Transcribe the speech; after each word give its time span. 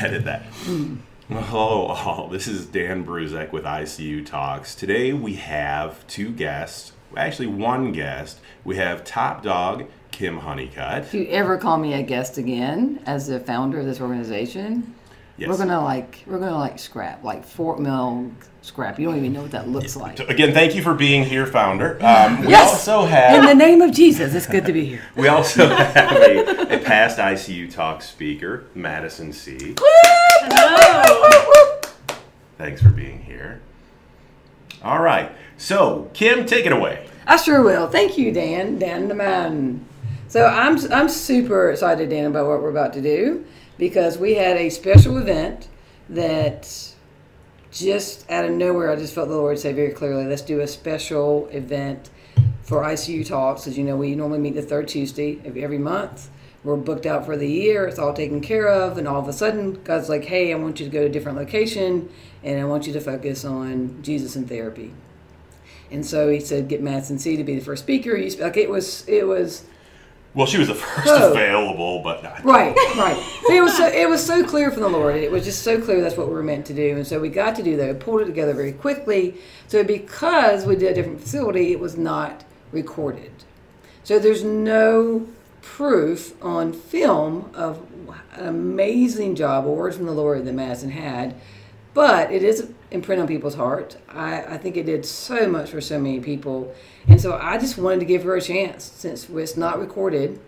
edit 0.00 0.24
that. 0.24 0.42
Well, 1.28 1.42
hello 1.42 1.86
all. 1.86 2.28
This 2.28 2.48
is 2.48 2.66
Dan 2.66 3.04
Bruzek 3.04 3.52
with 3.52 3.64
ICU 3.64 4.24
Talks. 4.24 4.74
Today 4.74 5.12
we 5.12 5.34
have 5.34 6.06
two 6.06 6.30
guests. 6.30 6.92
Actually, 7.16 7.48
one 7.48 7.92
guest. 7.92 8.40
We 8.64 8.76
have 8.76 9.04
top 9.04 9.42
dog 9.42 9.86
Kim 10.10 10.38
Honeycutt. 10.38 11.04
If 11.04 11.14
you 11.14 11.26
ever 11.26 11.58
call 11.58 11.76
me 11.76 11.94
a 11.94 12.02
guest 12.02 12.38
again 12.38 13.02
as 13.04 13.26
the 13.26 13.40
founder 13.40 13.80
of 13.80 13.86
this 13.86 14.00
organization, 14.00 14.94
Yes. 15.40 15.48
we're 15.48 15.56
gonna 15.56 15.82
like 15.82 16.22
we're 16.26 16.38
gonna 16.38 16.58
like 16.58 16.78
scrap 16.78 17.24
like 17.24 17.46
Fort 17.46 17.80
Mill 17.80 18.30
scrap. 18.60 18.98
You 19.00 19.06
don't 19.06 19.16
even 19.16 19.32
know 19.32 19.40
what 19.40 19.52
that 19.52 19.68
looks 19.68 19.96
like. 19.96 20.20
Again, 20.20 20.52
thank 20.52 20.74
you 20.74 20.82
for 20.82 20.92
being 20.92 21.24
here, 21.24 21.46
founder. 21.46 21.96
Um, 22.04 22.40
we 22.42 22.48
Yes. 22.50 22.86
also 22.86 23.06
In 23.06 23.46
the 23.46 23.54
name 23.54 23.80
of 23.80 23.90
Jesus, 23.90 24.34
it's 24.34 24.46
good 24.46 24.66
to 24.66 24.72
be 24.74 24.84
here. 24.84 25.02
we 25.16 25.28
also 25.28 25.66
have 25.74 26.12
a, 26.12 26.74
a 26.74 26.78
past 26.78 27.16
ICU 27.18 27.72
Talk 27.72 28.02
speaker, 28.02 28.66
Madison 28.74 29.32
See. 29.32 29.74
Thanks 32.58 32.82
for 32.82 32.90
being 32.90 33.22
here. 33.22 33.62
All 34.82 35.00
right, 35.00 35.32
so 35.56 36.10
Kim, 36.12 36.44
take 36.44 36.66
it 36.66 36.72
away. 36.72 37.08
I 37.26 37.36
sure 37.36 37.62
will. 37.62 37.88
Thank 37.88 38.18
you, 38.18 38.30
Dan. 38.30 38.78
Dan 38.78 39.08
the 39.08 39.14
man. 39.14 39.86
So 40.28 40.44
I'm 40.44 40.76
I'm 40.92 41.08
super 41.08 41.70
excited, 41.70 42.10
Dan, 42.10 42.26
about 42.26 42.46
what 42.46 42.62
we're 42.62 42.70
about 42.70 42.92
to 42.92 43.00
do 43.00 43.46
because 43.80 44.18
we 44.18 44.34
had 44.34 44.58
a 44.58 44.68
special 44.68 45.16
event 45.16 45.66
that 46.10 46.92
just 47.72 48.30
out 48.30 48.44
of 48.44 48.50
nowhere, 48.50 48.90
I 48.90 48.96
just 48.96 49.14
felt 49.14 49.30
the 49.30 49.36
Lord 49.36 49.58
say 49.58 49.72
very 49.72 49.90
clearly, 49.90 50.26
let's 50.26 50.42
do 50.42 50.60
a 50.60 50.66
special 50.66 51.48
event 51.48 52.10
for 52.62 52.82
ICU 52.82 53.26
Talks. 53.26 53.66
As 53.66 53.78
you 53.78 53.84
know, 53.84 53.96
we 53.96 54.14
normally 54.14 54.38
meet 54.38 54.54
the 54.54 54.62
third 54.62 54.86
Tuesday 54.86 55.40
of 55.46 55.56
every 55.56 55.78
month. 55.78 56.28
We're 56.62 56.76
booked 56.76 57.06
out 57.06 57.24
for 57.24 57.38
the 57.38 57.48
year. 57.48 57.86
It's 57.86 57.98
all 57.98 58.12
taken 58.12 58.42
care 58.42 58.68
of. 58.68 58.98
And 58.98 59.08
all 59.08 59.18
of 59.18 59.28
a 59.28 59.32
sudden, 59.32 59.82
God's 59.82 60.10
like, 60.10 60.24
hey, 60.24 60.52
I 60.52 60.56
want 60.56 60.78
you 60.78 60.84
to 60.84 60.92
go 60.92 61.00
to 61.00 61.06
a 61.06 61.08
different 61.08 61.38
location 61.38 62.10
and 62.44 62.60
I 62.60 62.64
want 62.66 62.86
you 62.86 62.92
to 62.92 63.00
focus 63.00 63.46
on 63.46 64.02
Jesus 64.02 64.36
and 64.36 64.46
therapy. 64.46 64.92
And 65.90 66.04
so 66.04 66.28
he 66.28 66.38
said, 66.38 66.68
get 66.68 66.82
Madison 66.82 67.18
See 67.18 67.38
to 67.38 67.44
be 67.44 67.54
the 67.54 67.64
first 67.64 67.84
speaker. 67.84 68.12
Like 68.38 68.58
it 68.58 68.68
was, 68.68 69.08
it 69.08 69.26
was 69.26 69.64
Well, 70.34 70.46
she 70.46 70.58
was 70.58 70.68
the 70.68 70.74
first 70.86 71.08
Oh. 71.08 71.32
available, 71.32 72.00
but 72.04 72.22
not. 72.22 72.44
right, 72.44 72.74
right. 72.96 73.16
But 73.42 73.52
it 73.54 73.60
was 73.60 73.76
so, 73.76 73.86
it 73.86 74.08
was 74.08 74.24
so 74.24 74.44
clear 74.44 74.70
from 74.70 74.82
the 74.82 74.88
Lord. 74.88 75.16
It 75.16 75.30
was 75.30 75.44
just 75.44 75.62
so 75.62 75.80
clear 75.80 76.00
that's 76.00 76.16
what 76.16 76.28
we 76.28 76.34
were 76.34 76.42
meant 76.42 76.66
to 76.66 76.74
do. 76.74 76.96
And 76.96 77.06
so 77.06 77.18
we 77.18 77.28
got 77.30 77.56
to 77.56 77.62
do 77.62 77.76
that. 77.76 77.88
We 77.88 77.94
pulled 78.00 78.20
it 78.22 78.26
together 78.26 78.54
very 78.54 78.72
quickly. 78.72 79.34
So 79.66 79.82
because 79.82 80.64
we 80.66 80.76
did 80.76 80.92
a 80.92 80.94
different 80.94 81.20
facility, 81.20 81.72
it 81.72 81.80
was 81.80 81.96
not 81.96 82.44
recorded. 82.70 83.32
So 84.04 84.18
there's 84.18 84.44
no 84.44 85.26
proof 85.62 86.40
on 86.42 86.72
film 86.72 87.50
of 87.54 87.84
an 88.34 88.46
amazing 88.46 89.34
job, 89.34 89.66
a 89.66 89.70
word 89.70 89.94
from 89.94 90.06
the 90.06 90.12
Lord 90.12 90.44
that 90.44 90.52
Madison 90.54 90.90
had. 90.90 91.34
But 91.92 92.30
it 92.32 92.42
is 92.44 92.70
imprint 92.90 93.20
on 93.20 93.28
people's 93.28 93.54
heart. 93.54 93.96
I, 94.08 94.42
I 94.42 94.58
think 94.58 94.76
it 94.76 94.86
did 94.86 95.06
so 95.06 95.48
much 95.48 95.70
for 95.70 95.80
so 95.80 95.98
many 95.98 96.20
people. 96.20 96.74
And 97.06 97.20
so 97.20 97.38
I 97.40 97.58
just 97.58 97.78
wanted 97.78 98.00
to 98.00 98.06
give 98.06 98.24
her 98.24 98.36
a 98.36 98.42
chance 98.42 98.84
since 98.84 99.28
it's 99.28 99.56
not 99.56 99.78
recorded. 99.78 100.40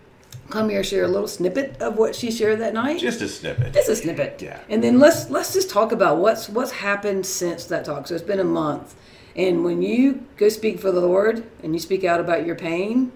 Come 0.49 0.69
here, 0.69 0.83
share 0.83 1.05
a 1.05 1.07
little 1.07 1.27
snippet 1.27 1.81
of 1.81 1.97
what 1.97 2.15
she 2.15 2.29
shared 2.29 2.59
that 2.59 2.73
night. 2.73 2.99
Just 2.99 3.21
a 3.21 3.29
snippet. 3.29 3.73
Just 3.73 3.89
a 3.89 3.95
snippet. 3.95 4.41
Yeah. 4.41 4.59
And 4.69 4.83
then 4.83 4.99
let's 4.99 5.29
let's 5.29 5.53
just 5.53 5.69
talk 5.69 5.91
about 5.91 6.17
what's 6.17 6.49
what's 6.49 6.71
happened 6.71 7.25
since 7.25 7.65
that 7.65 7.85
talk. 7.85 8.07
So 8.07 8.15
it's 8.15 8.23
been 8.23 8.39
a 8.39 8.43
month. 8.43 8.95
And 9.35 9.63
when 9.63 9.81
you 9.81 10.25
go 10.37 10.49
speak 10.49 10.79
for 10.79 10.91
the 10.91 11.01
Lord 11.01 11.43
and 11.63 11.73
you 11.73 11.79
speak 11.79 12.03
out 12.03 12.19
about 12.19 12.45
your 12.45 12.55
pain, 12.55 13.11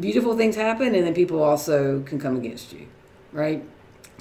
beautiful 0.00 0.36
things 0.36 0.54
happen 0.54 0.94
and 0.94 1.06
then 1.06 1.14
people 1.14 1.42
also 1.42 2.02
can 2.02 2.20
come 2.20 2.36
against 2.36 2.72
you. 2.72 2.86
Right? 3.32 3.64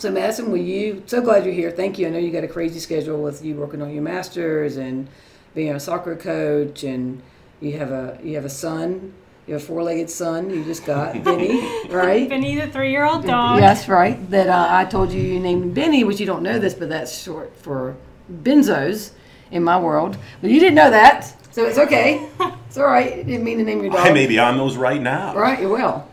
So 0.02 0.10
Madison, 0.10 0.50
will 0.50 0.58
you 0.58 1.04
so 1.06 1.22
glad 1.22 1.46
you're 1.46 1.54
here. 1.54 1.70
Thank 1.70 2.00
you. 2.00 2.08
I 2.08 2.10
know 2.10 2.18
you 2.18 2.32
got 2.32 2.44
a 2.44 2.48
crazy 2.48 2.80
schedule 2.80 3.22
with 3.22 3.46
you 3.46 3.54
working 3.54 3.84
on 3.84 3.94
your 3.94 4.02
masters 4.02 4.78
and 4.78 5.08
being 5.54 5.76
a 5.76 5.80
soccer 5.80 6.16
coach 6.16 6.84
and 6.84 7.22
you 7.60 7.78
have 7.78 7.92
a 7.92 8.18
you 8.24 8.34
have 8.34 8.44
a 8.44 8.50
son. 8.50 9.14
You 9.46 9.54
have 9.54 9.62
a 9.62 9.66
four-legged 9.68 10.10
son 10.10 10.50
you 10.50 10.64
just 10.64 10.88
got, 10.88 11.24
Benny, 11.24 11.62
right? 11.90 12.28
Benny, 12.28 12.56
the 12.56 12.66
three-year-old 12.66 13.28
dog. 13.28 13.60
Yes, 13.60 13.88
right. 13.88 14.18
That 14.32 14.50
uh, 14.50 14.70
I 14.72 14.86
told 14.86 15.12
you 15.12 15.22
you 15.22 15.40
named 15.40 15.76
Benny, 15.76 16.04
which 16.04 16.20
you 16.20 16.26
don't 16.26 16.42
know 16.42 16.58
this, 16.58 16.74
but 16.74 16.90
that's 16.90 17.22
short 17.22 17.56
for 17.56 17.96
benzos 18.42 19.12
in 19.52 19.64
my 19.64 19.80
world. 19.80 20.18
But 20.42 20.50
you 20.50 20.60
didn't 20.60 20.74
know 20.82 20.90
that, 20.90 21.32
so 21.52 21.66
it's 21.66 21.78
okay. 21.78 22.28
It's 22.72 22.78
all 22.78 22.86
right. 22.86 23.18
You 23.18 23.24
didn't 23.26 23.44
mean 23.44 23.58
to 23.58 23.66
name 23.66 23.84
your 23.84 23.92
dog. 23.92 24.08
I 24.08 24.14
may 24.14 24.26
be 24.26 24.40
on 24.40 24.58
those 24.58 24.78
right 24.78 25.02
now. 25.02 25.36
Right, 25.36 25.60
you 25.60 25.70
will. 25.70 26.08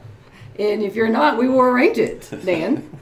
And 0.58 0.82
if 0.82 0.96
you're 0.96 1.08
not, 1.08 1.38
we 1.38 1.48
will 1.48 1.60
arrange 1.60 1.98
it, 1.98 2.28
Dan. 2.44 2.84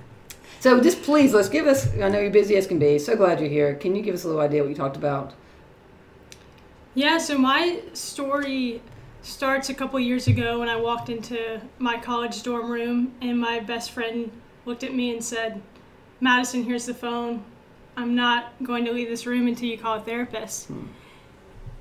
so 0.61 0.81
just 0.81 1.03
please, 1.03 1.35
let's 1.35 1.49
give 1.49 1.67
us. 1.67 1.93
I 1.95 2.09
know 2.09 2.19
you're 2.19 2.31
busy 2.31 2.57
as 2.57 2.67
can 2.67 2.79
be. 2.79 2.99
So 2.99 3.17
glad 3.17 3.41
you're 3.41 3.49
here. 3.49 3.75
Can 3.75 3.95
you 3.95 4.03
give 4.03 4.15
us 4.15 4.25
a 4.25 4.29
little 4.29 4.43
idea 4.43 4.63
what 4.63 4.69
you 4.69 4.75
talked 4.75 4.97
about? 4.97 5.35
Yeah, 6.95 7.19
so 7.19 7.37
my 7.37 7.83
story 7.93 8.81
starts 9.23 9.69
a 9.69 9.75
couple 9.75 9.99
years 10.01 10.29
ago 10.29 10.61
when 10.61 10.69
I 10.69 10.77
walked 10.77 11.11
into 11.11 11.61
my 11.79 11.99
college 11.99 12.43
dorm 12.43 12.71
room 12.71 13.15
and 13.21 13.39
my 13.39 13.61
best 13.61 13.91
friend 13.91 14.31
looked 14.65 14.83
at 14.83 14.95
me 14.95 15.13
and 15.13 15.23
said, 15.23 15.61
Madison, 16.21 16.65
here's 16.65 16.87
the 16.87 16.95
phone. 16.95 17.45
I'm 17.97 18.15
not 18.15 18.53
going 18.63 18.85
to 18.85 18.93
leave 18.93 19.09
this 19.09 19.27
room 19.27 19.47
until 19.47 19.69
you 19.69 19.77
call 19.77 19.97
a 19.97 20.01
therapist. 20.01 20.69
Hmm. 20.69 20.87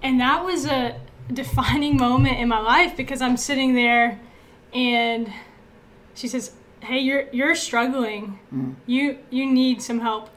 And 0.02 0.19
that 0.19 0.44
was 0.44 0.66
a 0.66 1.00
defining 1.31 1.97
moment 1.97 2.38
in 2.38 2.47
my 2.47 2.59
life 2.59 2.97
because 2.97 3.22
I'm 3.22 3.38
sitting 3.38 3.74
there 3.74 4.19
and 4.74 5.31
she 6.14 6.28
says, 6.28 6.52
Hey, 6.85 7.00
you're 7.00 7.25
you're 7.31 7.56
struggling. 7.56 8.40
Mm. 8.53 8.75
You 8.85 9.19
you 9.29 9.46
need 9.46 9.81
some 9.81 10.00
help. 10.00 10.29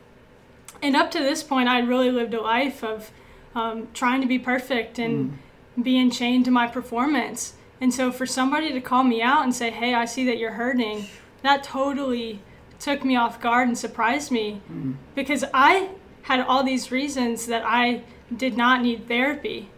And 0.82 0.97
up 0.97 1.10
to 1.12 1.19
this 1.19 1.42
point 1.42 1.69
I 1.69 1.81
really 1.81 2.10
lived 2.10 2.34
a 2.34 2.41
life 2.41 2.82
of 2.82 3.10
um, 3.54 3.88
trying 3.92 4.20
to 4.20 4.26
be 4.26 4.38
perfect 4.38 4.98
and 4.98 5.38
mm. 5.76 5.84
being 5.84 6.10
chained 6.10 6.44
to 6.47 6.50
my 6.50 6.66
performance. 6.66 7.54
And 7.81 7.92
so 7.92 8.10
for 8.10 8.26
somebody 8.26 8.72
to 8.72 8.81
call 8.81 9.04
me 9.04 9.22
out 9.22 9.44
and 9.44 9.54
say, 9.54 9.70
"Hey, 9.70 9.94
I 9.94 10.04
see 10.04 10.25
that 10.26 10.38
you're 10.38 10.53
hurting," 10.53 11.06
that 11.42 11.62
totally 11.62 12.41
took 12.78 13.04
me 13.04 13.16
off 13.16 13.41
guard 13.41 13.69
and 13.69 13.76
surprised 13.76 14.30
me 14.30 14.60
mm. 14.70 14.97
because 15.15 15.44
I 15.53 15.91
had 16.22 16.41
all 16.41 16.62
these 16.62 16.91
reasons 16.91 17.47
that 17.47 17.62
I 17.65 18.03
did 18.34 18.56
not 18.56 18.82
need 18.82 19.09
therapy. 19.09 19.70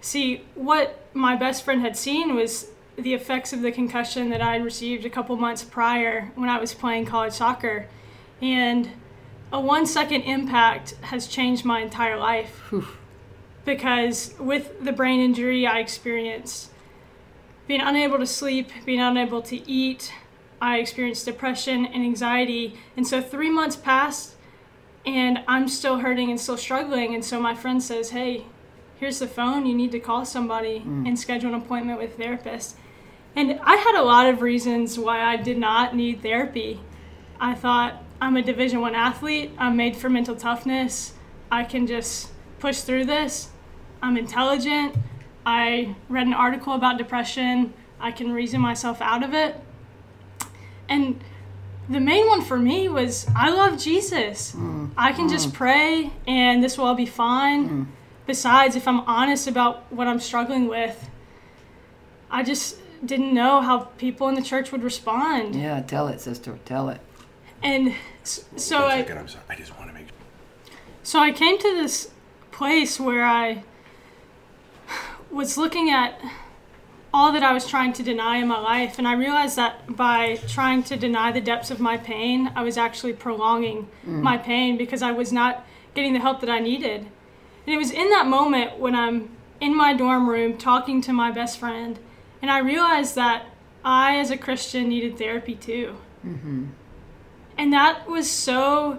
See, 0.00 0.44
what 0.54 1.06
my 1.14 1.36
best 1.36 1.64
friend 1.64 1.80
had 1.80 1.96
seen 1.96 2.34
was 2.34 2.71
the 3.02 3.14
effects 3.14 3.52
of 3.52 3.62
the 3.62 3.72
concussion 3.72 4.30
that 4.30 4.40
I 4.40 4.54
had 4.54 4.64
received 4.64 5.04
a 5.04 5.10
couple 5.10 5.36
months 5.36 5.64
prior 5.64 6.32
when 6.34 6.48
I 6.48 6.58
was 6.58 6.74
playing 6.74 7.06
college 7.06 7.34
soccer. 7.34 7.86
And 8.40 8.90
a 9.52 9.60
one 9.60 9.86
second 9.86 10.22
impact 10.22 10.92
has 11.02 11.26
changed 11.26 11.64
my 11.64 11.80
entire 11.80 12.16
life 12.16 12.72
because 13.64 14.34
with 14.38 14.84
the 14.84 14.92
brain 14.92 15.20
injury 15.20 15.66
I 15.66 15.78
experienced, 15.78 16.70
being 17.66 17.80
unable 17.80 18.18
to 18.18 18.26
sleep, 18.26 18.70
being 18.84 19.00
unable 19.00 19.42
to 19.42 19.70
eat, 19.70 20.12
I 20.60 20.78
experienced 20.78 21.24
depression 21.26 21.86
and 21.86 22.02
anxiety. 22.02 22.78
And 22.96 23.06
so 23.06 23.20
three 23.20 23.50
months 23.50 23.76
passed 23.76 24.36
and 25.04 25.42
I'm 25.48 25.68
still 25.68 25.98
hurting 25.98 26.30
and 26.30 26.40
still 26.40 26.56
struggling. 26.56 27.14
And 27.14 27.24
so 27.24 27.40
my 27.40 27.54
friend 27.54 27.82
says, 27.82 28.10
Hey, 28.10 28.46
here's 28.96 29.18
the 29.18 29.26
phone. 29.26 29.66
You 29.66 29.74
need 29.74 29.90
to 29.92 30.00
call 30.00 30.24
somebody 30.24 30.80
mm. 30.80 31.06
and 31.06 31.18
schedule 31.18 31.54
an 31.54 31.60
appointment 31.60 31.98
with 31.98 32.14
a 32.14 32.16
therapist. 32.16 32.76
And 33.34 33.58
I 33.62 33.76
had 33.76 33.94
a 33.94 34.02
lot 34.02 34.26
of 34.26 34.42
reasons 34.42 34.98
why 34.98 35.22
I 35.22 35.36
did 35.36 35.58
not 35.58 35.96
need 35.96 36.22
therapy. 36.22 36.80
I 37.40 37.54
thought 37.54 38.02
I'm 38.20 38.36
a 38.36 38.42
Division 38.42 38.80
One 38.80 38.94
athlete. 38.94 39.52
I'm 39.58 39.76
made 39.76 39.96
for 39.96 40.08
mental 40.08 40.36
toughness. 40.36 41.14
I 41.50 41.64
can 41.64 41.86
just 41.86 42.30
push 42.58 42.82
through 42.82 43.06
this. 43.06 43.50
I'm 44.02 44.16
intelligent. 44.16 44.94
I 45.44 45.96
read 46.08 46.26
an 46.26 46.34
article 46.34 46.74
about 46.74 46.98
depression. 46.98 47.72
I 48.00 48.12
can 48.12 48.32
reason 48.32 48.60
myself 48.60 49.00
out 49.00 49.22
of 49.22 49.34
it. 49.34 49.56
And 50.88 51.22
the 51.88 52.00
main 52.00 52.28
one 52.28 52.42
for 52.42 52.58
me 52.58 52.88
was 52.88 53.26
I 53.34 53.50
love 53.50 53.78
Jesus. 53.78 54.52
Mm. 54.52 54.90
I 54.96 55.12
can 55.12 55.28
just 55.28 55.50
mm. 55.50 55.54
pray 55.54 56.12
and 56.26 56.62
this 56.62 56.78
will 56.78 56.86
all 56.86 56.94
be 56.94 57.06
fine. 57.06 57.68
Mm. 57.68 57.86
Besides, 58.26 58.76
if 58.76 58.86
I'm 58.86 59.00
honest 59.00 59.48
about 59.48 59.90
what 59.92 60.06
I'm 60.06 60.20
struggling 60.20 60.68
with, 60.68 61.10
I 62.30 62.42
just 62.42 62.78
didn't 63.04 63.34
know 63.34 63.60
how 63.60 63.78
people 63.98 64.28
in 64.28 64.34
the 64.34 64.42
church 64.42 64.72
would 64.72 64.82
respond. 64.82 65.54
Yeah, 65.54 65.80
tell 65.82 66.08
it, 66.08 66.20
sister. 66.20 66.58
Tell 66.64 66.88
it. 66.88 67.00
And 67.62 67.94
s- 68.22 68.44
so 68.56 68.82
One 68.82 68.90
I 68.90 68.98
second, 68.98 69.18
I'm 69.18 69.28
sorry. 69.28 69.44
I 69.48 69.54
just 69.56 69.76
want 69.76 69.90
to 69.90 69.94
make 69.94 70.06
so 71.02 71.18
I 71.18 71.32
came 71.32 71.58
to 71.58 71.74
this 71.74 72.10
place 72.52 73.00
where 73.00 73.24
I 73.24 73.64
was 75.30 75.58
looking 75.58 75.90
at 75.90 76.20
all 77.12 77.32
that 77.32 77.42
I 77.42 77.52
was 77.52 77.66
trying 77.66 77.92
to 77.94 78.02
deny 78.02 78.36
in 78.38 78.48
my 78.48 78.58
life, 78.58 78.98
and 78.98 79.06
I 79.06 79.14
realized 79.14 79.56
that 79.56 79.96
by 79.96 80.36
trying 80.48 80.82
to 80.84 80.96
deny 80.96 81.32
the 81.32 81.40
depths 81.40 81.70
of 81.70 81.80
my 81.80 81.96
pain, 81.96 82.52
I 82.54 82.62
was 82.62 82.78
actually 82.78 83.12
prolonging 83.14 83.88
mm. 84.06 84.22
my 84.22 84.38
pain 84.38 84.78
because 84.78 85.02
I 85.02 85.12
was 85.12 85.32
not 85.32 85.66
getting 85.94 86.12
the 86.14 86.20
help 86.20 86.40
that 86.40 86.48
I 86.48 86.58
needed. 86.60 87.00
And 87.66 87.74
it 87.74 87.76
was 87.76 87.90
in 87.90 88.08
that 88.10 88.26
moment 88.26 88.78
when 88.78 88.94
I'm 88.94 89.30
in 89.60 89.76
my 89.76 89.92
dorm 89.92 90.28
room 90.28 90.56
talking 90.56 91.02
to 91.02 91.12
my 91.12 91.30
best 91.30 91.58
friend, 91.58 91.98
and 92.42 92.50
I 92.50 92.58
realized 92.58 93.14
that 93.14 93.46
I, 93.84 94.18
as 94.18 94.30
a 94.30 94.36
Christian, 94.36 94.88
needed 94.88 95.16
therapy 95.16 95.54
too. 95.54 95.96
And 97.56 97.72
that 97.72 98.08
was 98.08 98.30
so 98.30 98.98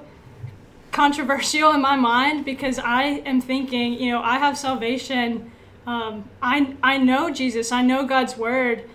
controversial 0.91 1.71
in 1.71 1.81
my 1.81 1.95
mind 1.95 2.45
because 2.45 2.79
I 2.79 3.03
am 3.03 3.41
thinking, 3.41 3.93
you 3.93 4.11
know, 4.11 4.21
I 4.21 4.37
have 4.37 4.57
salvation. 4.57 5.51
Um, 5.85 6.29
I, 6.41 6.75
I 6.81 6.97
know 6.97 7.29
Jesus, 7.29 7.71
I 7.71 7.81
know 7.81 8.05
God's 8.05 8.37
word, 8.37 8.89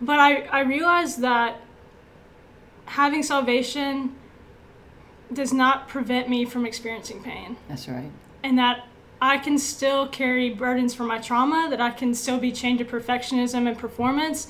but 0.00 0.18
I, 0.18 0.42
I 0.46 0.60
realize 0.60 1.16
that 1.16 1.60
having 2.86 3.22
salvation 3.22 4.16
does 5.32 5.52
not 5.52 5.88
prevent 5.88 6.28
me 6.28 6.44
from 6.44 6.66
experiencing 6.66 7.22
pain. 7.22 7.56
That's 7.68 7.88
right. 7.88 8.10
And 8.42 8.58
that 8.58 8.84
I 9.20 9.38
can 9.38 9.58
still 9.58 10.06
carry 10.08 10.50
burdens 10.50 10.94
from 10.94 11.06
my 11.06 11.18
trauma, 11.18 11.68
that 11.70 11.80
I 11.80 11.90
can 11.90 12.14
still 12.14 12.38
be 12.38 12.52
chained 12.52 12.78
to 12.80 12.84
perfectionism 12.84 13.66
and 13.66 13.78
performance, 13.78 14.48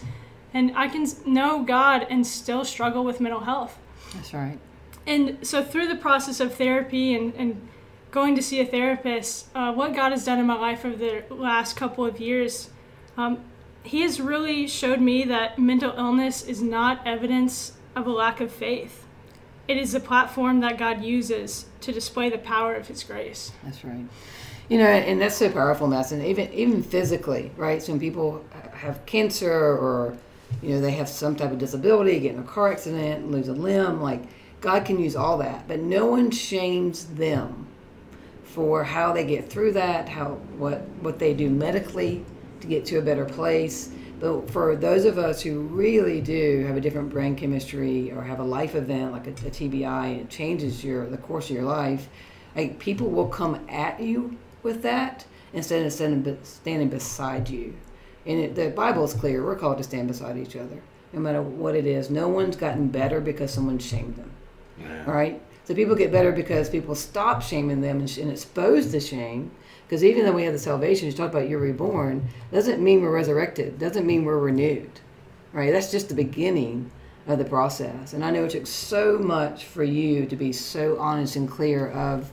and 0.53 0.73
I 0.77 0.89
can 0.89 1.07
know 1.27 1.63
God 1.63 2.07
and 2.11 2.27
still 2.27 2.65
struggle 2.65 3.05
with 3.05 3.21
mental 3.21 3.41
health. 3.41 3.79
That's 4.15 4.33
right. 4.33 4.59
And 5.07 5.47
so, 5.47 5.63
through 5.63 5.89
the 5.89 5.97
process 5.97 6.41
of 6.41 6.55
therapy 6.55 7.15
and, 7.15 7.35
and 7.35 7.69
going 8.11 8.35
to 8.37 8.43
see 8.43 8.61
a 8.61 8.67
therapist, 8.67 9.49
uh, 9.55 9.73
what 9.73 9.95
God 9.95 10.13
has 10.13 10.25
done 10.25 10.39
in 10.39 10.47
my 10.47 10.59
life 10.59 10.85
over 10.85 10.97
the 10.97 11.25
last 11.35 11.77
couple 11.77 12.07
of 12.07 12.21
years, 12.21 12.71
um, 13.17 13.41
He 13.83 14.01
has 14.03 14.21
really 14.21 14.67
showed 14.67 15.01
me 15.01 15.25
that 15.25 15.59
mental 15.59 15.93
illness 15.97 16.43
is 16.43 16.63
not 16.63 17.07
evidence 17.07 17.73
of 17.95 18.07
a 18.07 18.11
lack 18.11 18.41
of 18.41 18.51
faith. 18.51 19.05
It 19.67 19.77
is 19.77 19.95
a 19.95 20.01
platform 20.01 20.61
that 20.61 20.79
God 20.79 21.03
uses 21.03 21.67
to 21.85 21.93
display 21.93 22.31
the 22.31 22.39
power 22.39 22.75
of 22.75 22.89
His 22.89 23.03
grace. 23.03 23.53
That's 23.63 23.85
right. 23.85 24.05
You 24.69 24.79
know, 24.79 24.87
and 24.87 25.21
that's 25.21 25.37
so 25.37 25.51
powerful, 25.51 25.87
Madison. 25.87 26.25
Even 26.25 26.53
even 26.53 26.83
physically, 26.83 27.53
right? 27.57 27.83
So 27.83 27.93
when 27.93 28.01
people 28.01 28.45
have 28.73 29.05
cancer 29.07 29.53
or 29.53 30.17
you 30.63 30.71
know 30.71 30.81
they 30.81 30.93
have 30.93 31.09
some 31.09 31.37
type 31.37 31.53
of 31.53 31.59
disability, 31.59 32.19
get 32.21 32.35
in 32.35 32.41
a 32.41 32.45
car 32.45 32.73
accident, 32.73 33.31
lose 33.31 33.49
a 33.49 33.53
limb, 33.53 34.01
like 34.01 34.23
God 34.61 34.87
can 34.87 34.99
use 34.99 35.15
all 35.15 35.37
that, 35.39 35.69
but 35.69 35.81
no 35.81 36.07
one 36.07 36.31
shames 36.31 37.07
them 37.07 37.67
for 38.45 38.85
how 38.85 39.13
they 39.13 39.25
get 39.25 39.51
through 39.51 39.73
that, 39.73 40.09
how 40.09 40.31
what 40.57 40.81
what 41.01 41.19
they 41.19 41.35
do 41.35 41.51
medically 41.51 42.25
to 42.61 42.67
get 42.67 42.87
to 42.87 42.99
a 42.99 43.03
better 43.03 43.27
place. 43.27 43.91
But 44.21 44.51
for 44.51 44.77
those 44.77 45.05
of 45.05 45.19
us 45.19 45.43
who 45.43 45.61
really 45.63 46.21
do 46.21 46.65
have 46.67 46.77
a 46.77 46.81
different 46.81 47.11
brain 47.11 47.37
chemistry 47.37 48.13
or 48.13 48.23
have 48.23 48.39
a 48.39 48.45
life 48.45 48.75
event 48.75 49.13
like 49.13 49.27
a, 49.27 49.31
a 49.31 49.51
TBI, 49.51 50.13
and 50.13 50.21
it 50.21 50.31
changes 50.31 50.85
your 50.85 51.07
the 51.07 51.19
course 51.19 51.51
of 51.51 51.57
your 51.57 51.65
life. 51.65 52.09
Like 52.55 52.79
people 52.79 53.11
will 53.11 53.29
come 53.29 53.67
at 53.69 54.01
you 54.01 54.37
with 54.63 54.83
that 54.83 55.25
instead 55.53 55.85
of 55.85 55.93
standing, 55.93 56.39
standing 56.43 56.89
beside 56.89 57.49
you. 57.49 57.75
And 58.27 58.41
it, 58.41 58.55
the 58.55 58.71
Bible 58.71 59.05
is 59.05 59.13
clear. 59.13 59.45
We're 59.45 59.57
called 59.57 59.79
to 59.79 59.85
stand 59.85 60.09
beside 60.09 60.39
each 60.39 60.57
other, 60.57 60.83
no 61.13 61.21
matter 61.21 61.43
what 61.43 61.75
it 61.75 61.87
is. 61.87 62.11
No 62.11 62.29
one's 62.29 62.57
gotten 62.57 62.89
better 62.89 63.21
because 63.21 63.53
someone 63.53 63.79
shamed 63.79 64.17
them. 64.17 64.31
Yeah. 64.81 65.05
All 65.07 65.15
right? 65.15 65.41
So 65.65 65.75
people 65.75 65.95
get 65.95 66.13
better 66.13 66.33
because 66.33 66.69
people 66.69 66.95
stop 66.95 67.43
shaming 67.43 67.81
them 67.81 68.01
and, 68.01 68.19
and 68.19 68.31
expose 68.31 68.93
the 68.93 69.01
shame. 69.01 69.51
Because 69.87 70.03
even 70.03 70.25
though 70.25 70.33
we 70.33 70.45
have 70.45 70.53
the 70.53 70.59
salvation, 70.59 71.07
you 71.07 71.13
talk 71.13 71.31
about 71.31 71.49
you're 71.49 71.61
reborn, 71.61 72.29
doesn't 72.53 72.83
mean 72.83 73.03
we're 73.03 73.15
resurrected. 73.15 73.79
Doesn't 73.79 74.07
mean 74.07 74.25
we're 74.25 74.39
renewed. 74.39 75.01
Right? 75.53 75.73
That's 75.73 75.91
just 75.91 76.09
the 76.09 76.15
beginning 76.15 76.91
of 77.27 77.39
the 77.39 77.45
process. 77.45 78.13
And 78.13 78.25
I 78.25 78.31
know 78.31 78.45
it 78.45 78.51
took 78.51 78.67
so 78.67 79.19
much 79.19 79.65
for 79.65 79.85
you 79.85 80.27
to 80.27 80.37
be 80.37 80.53
so 80.53 80.99
honest 80.99 81.37
and 81.37 81.49
clear 81.49 81.91
of 81.91 82.31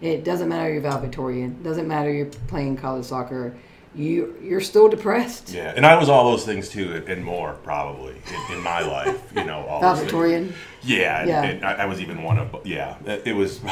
it 0.00 0.24
doesn't 0.24 0.48
matter 0.48 0.72
you're 0.72 0.82
valedictorian, 0.82 1.62
doesn't 1.62 1.86
matter 1.86 2.12
you're 2.12 2.26
playing 2.26 2.76
college 2.76 3.04
soccer, 3.04 3.54
you 3.94 4.34
you're 4.42 4.60
still 4.60 4.88
depressed. 4.88 5.52
Yeah, 5.52 5.72
and 5.76 5.84
I 5.84 5.96
was 5.98 6.08
all 6.08 6.30
those 6.30 6.44
things 6.44 6.68
too, 6.68 7.04
and 7.06 7.24
more 7.24 7.54
probably 7.62 8.14
in, 8.50 8.56
in 8.56 8.62
my 8.62 8.80
life. 8.80 9.20
You 9.36 9.44
know, 9.44 9.66
all. 9.66 9.80
Valedictorian. 9.80 10.54
Yeah, 10.82 11.20
and- 11.20 11.28
Yeah. 11.28 11.42
and 11.44 11.64
I, 11.64 11.72
I 11.74 11.84
was 11.86 12.00
even 12.00 12.22
one 12.22 12.38
of. 12.38 12.56
Yeah, 12.64 12.96
it 13.06 13.34
was. 13.36 13.60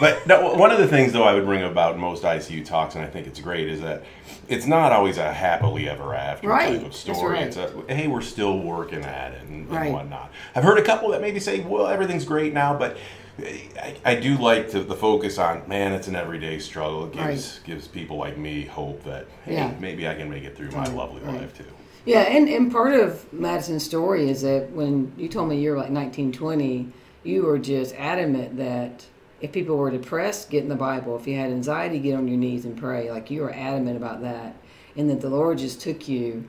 But 0.00 0.26
no, 0.26 0.54
one 0.54 0.70
of 0.70 0.78
the 0.78 0.88
things 0.88 1.12
though 1.12 1.24
I 1.24 1.34
would 1.34 1.44
bring 1.44 1.62
about 1.62 1.98
most 1.98 2.22
ICU 2.22 2.64
talks, 2.64 2.94
and 2.94 3.04
I 3.04 3.06
think 3.06 3.26
it's 3.26 3.38
great, 3.38 3.68
is 3.68 3.82
that 3.82 4.02
it's 4.48 4.64
not 4.66 4.92
always 4.92 5.18
a 5.18 5.30
happily 5.30 5.90
ever 5.90 6.14
after 6.14 6.48
Right, 6.48 6.78
type 6.78 6.86
of 6.86 6.94
story. 6.94 7.34
right. 7.34 7.46
It's 7.48 7.58
a 7.58 7.70
hey, 7.86 8.08
we're 8.08 8.22
still 8.22 8.58
working 8.60 9.02
at 9.04 9.32
it 9.34 9.42
and, 9.42 9.68
and 9.68 9.70
Right. 9.70 9.92
whatnot. 9.92 10.30
I've 10.54 10.64
heard 10.64 10.78
a 10.78 10.82
couple 10.82 11.10
that 11.10 11.20
maybe 11.20 11.38
say, 11.38 11.60
well, 11.60 11.86
everything's 11.86 12.24
great 12.24 12.54
now, 12.54 12.76
but. 12.78 12.96
I, 13.44 13.96
I 14.04 14.14
do 14.14 14.36
like 14.38 14.70
to, 14.70 14.82
the 14.82 14.94
focus 14.94 15.38
on 15.38 15.66
man. 15.68 15.92
It's 15.92 16.08
an 16.08 16.16
everyday 16.16 16.58
struggle. 16.58 17.06
It 17.06 17.12
gives 17.14 17.58
gives 17.60 17.88
people 17.88 18.16
like 18.16 18.36
me 18.38 18.64
hope 18.64 19.02
that 19.04 19.26
hey, 19.44 19.54
Yeah. 19.54 19.74
maybe 19.80 20.08
I 20.08 20.14
can 20.14 20.28
make 20.30 20.44
it 20.44 20.56
through 20.56 20.70
my 20.70 20.84
Right, 20.84 20.94
lovely 20.94 21.22
right. 21.22 21.40
life 21.40 21.56
too. 21.56 21.64
Yeah, 22.06 22.20
and, 22.22 22.48
and 22.48 22.72
part 22.72 22.94
of 22.94 23.30
Madison's 23.32 23.84
story 23.84 24.30
is 24.30 24.40
that 24.42 24.70
when 24.70 25.12
you 25.18 25.28
told 25.28 25.48
me 25.50 25.60
you 25.60 25.72
were 25.72 25.76
like 25.76 25.90
19, 25.90 26.32
20, 26.32 26.88
you 27.24 27.42
were 27.42 27.58
just 27.58 27.94
adamant 27.96 28.56
that 28.56 29.04
if 29.42 29.52
people 29.52 29.76
were 29.76 29.90
depressed, 29.90 30.48
get 30.50 30.62
in 30.62 30.68
the 30.70 30.76
Bible. 30.76 31.16
If 31.16 31.26
you 31.26 31.36
had 31.36 31.50
anxiety, 31.50 31.98
get 31.98 32.14
on 32.16 32.26
your 32.26 32.38
knees 32.38 32.64
and 32.64 32.76
pray. 32.76 33.10
Like 33.10 33.30
you 33.30 33.42
were 33.42 33.52
adamant 33.52 33.96
about 33.98 34.22
that. 34.22 34.56
And 34.96 35.10
that 35.10 35.20
the 35.20 35.28
Lord 35.28 35.58
just 35.58 35.80
took 35.80 36.08
you 36.08 36.44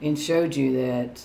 and 0.00 0.18
showed 0.18 0.54
you 0.56 0.72
that 0.86 1.22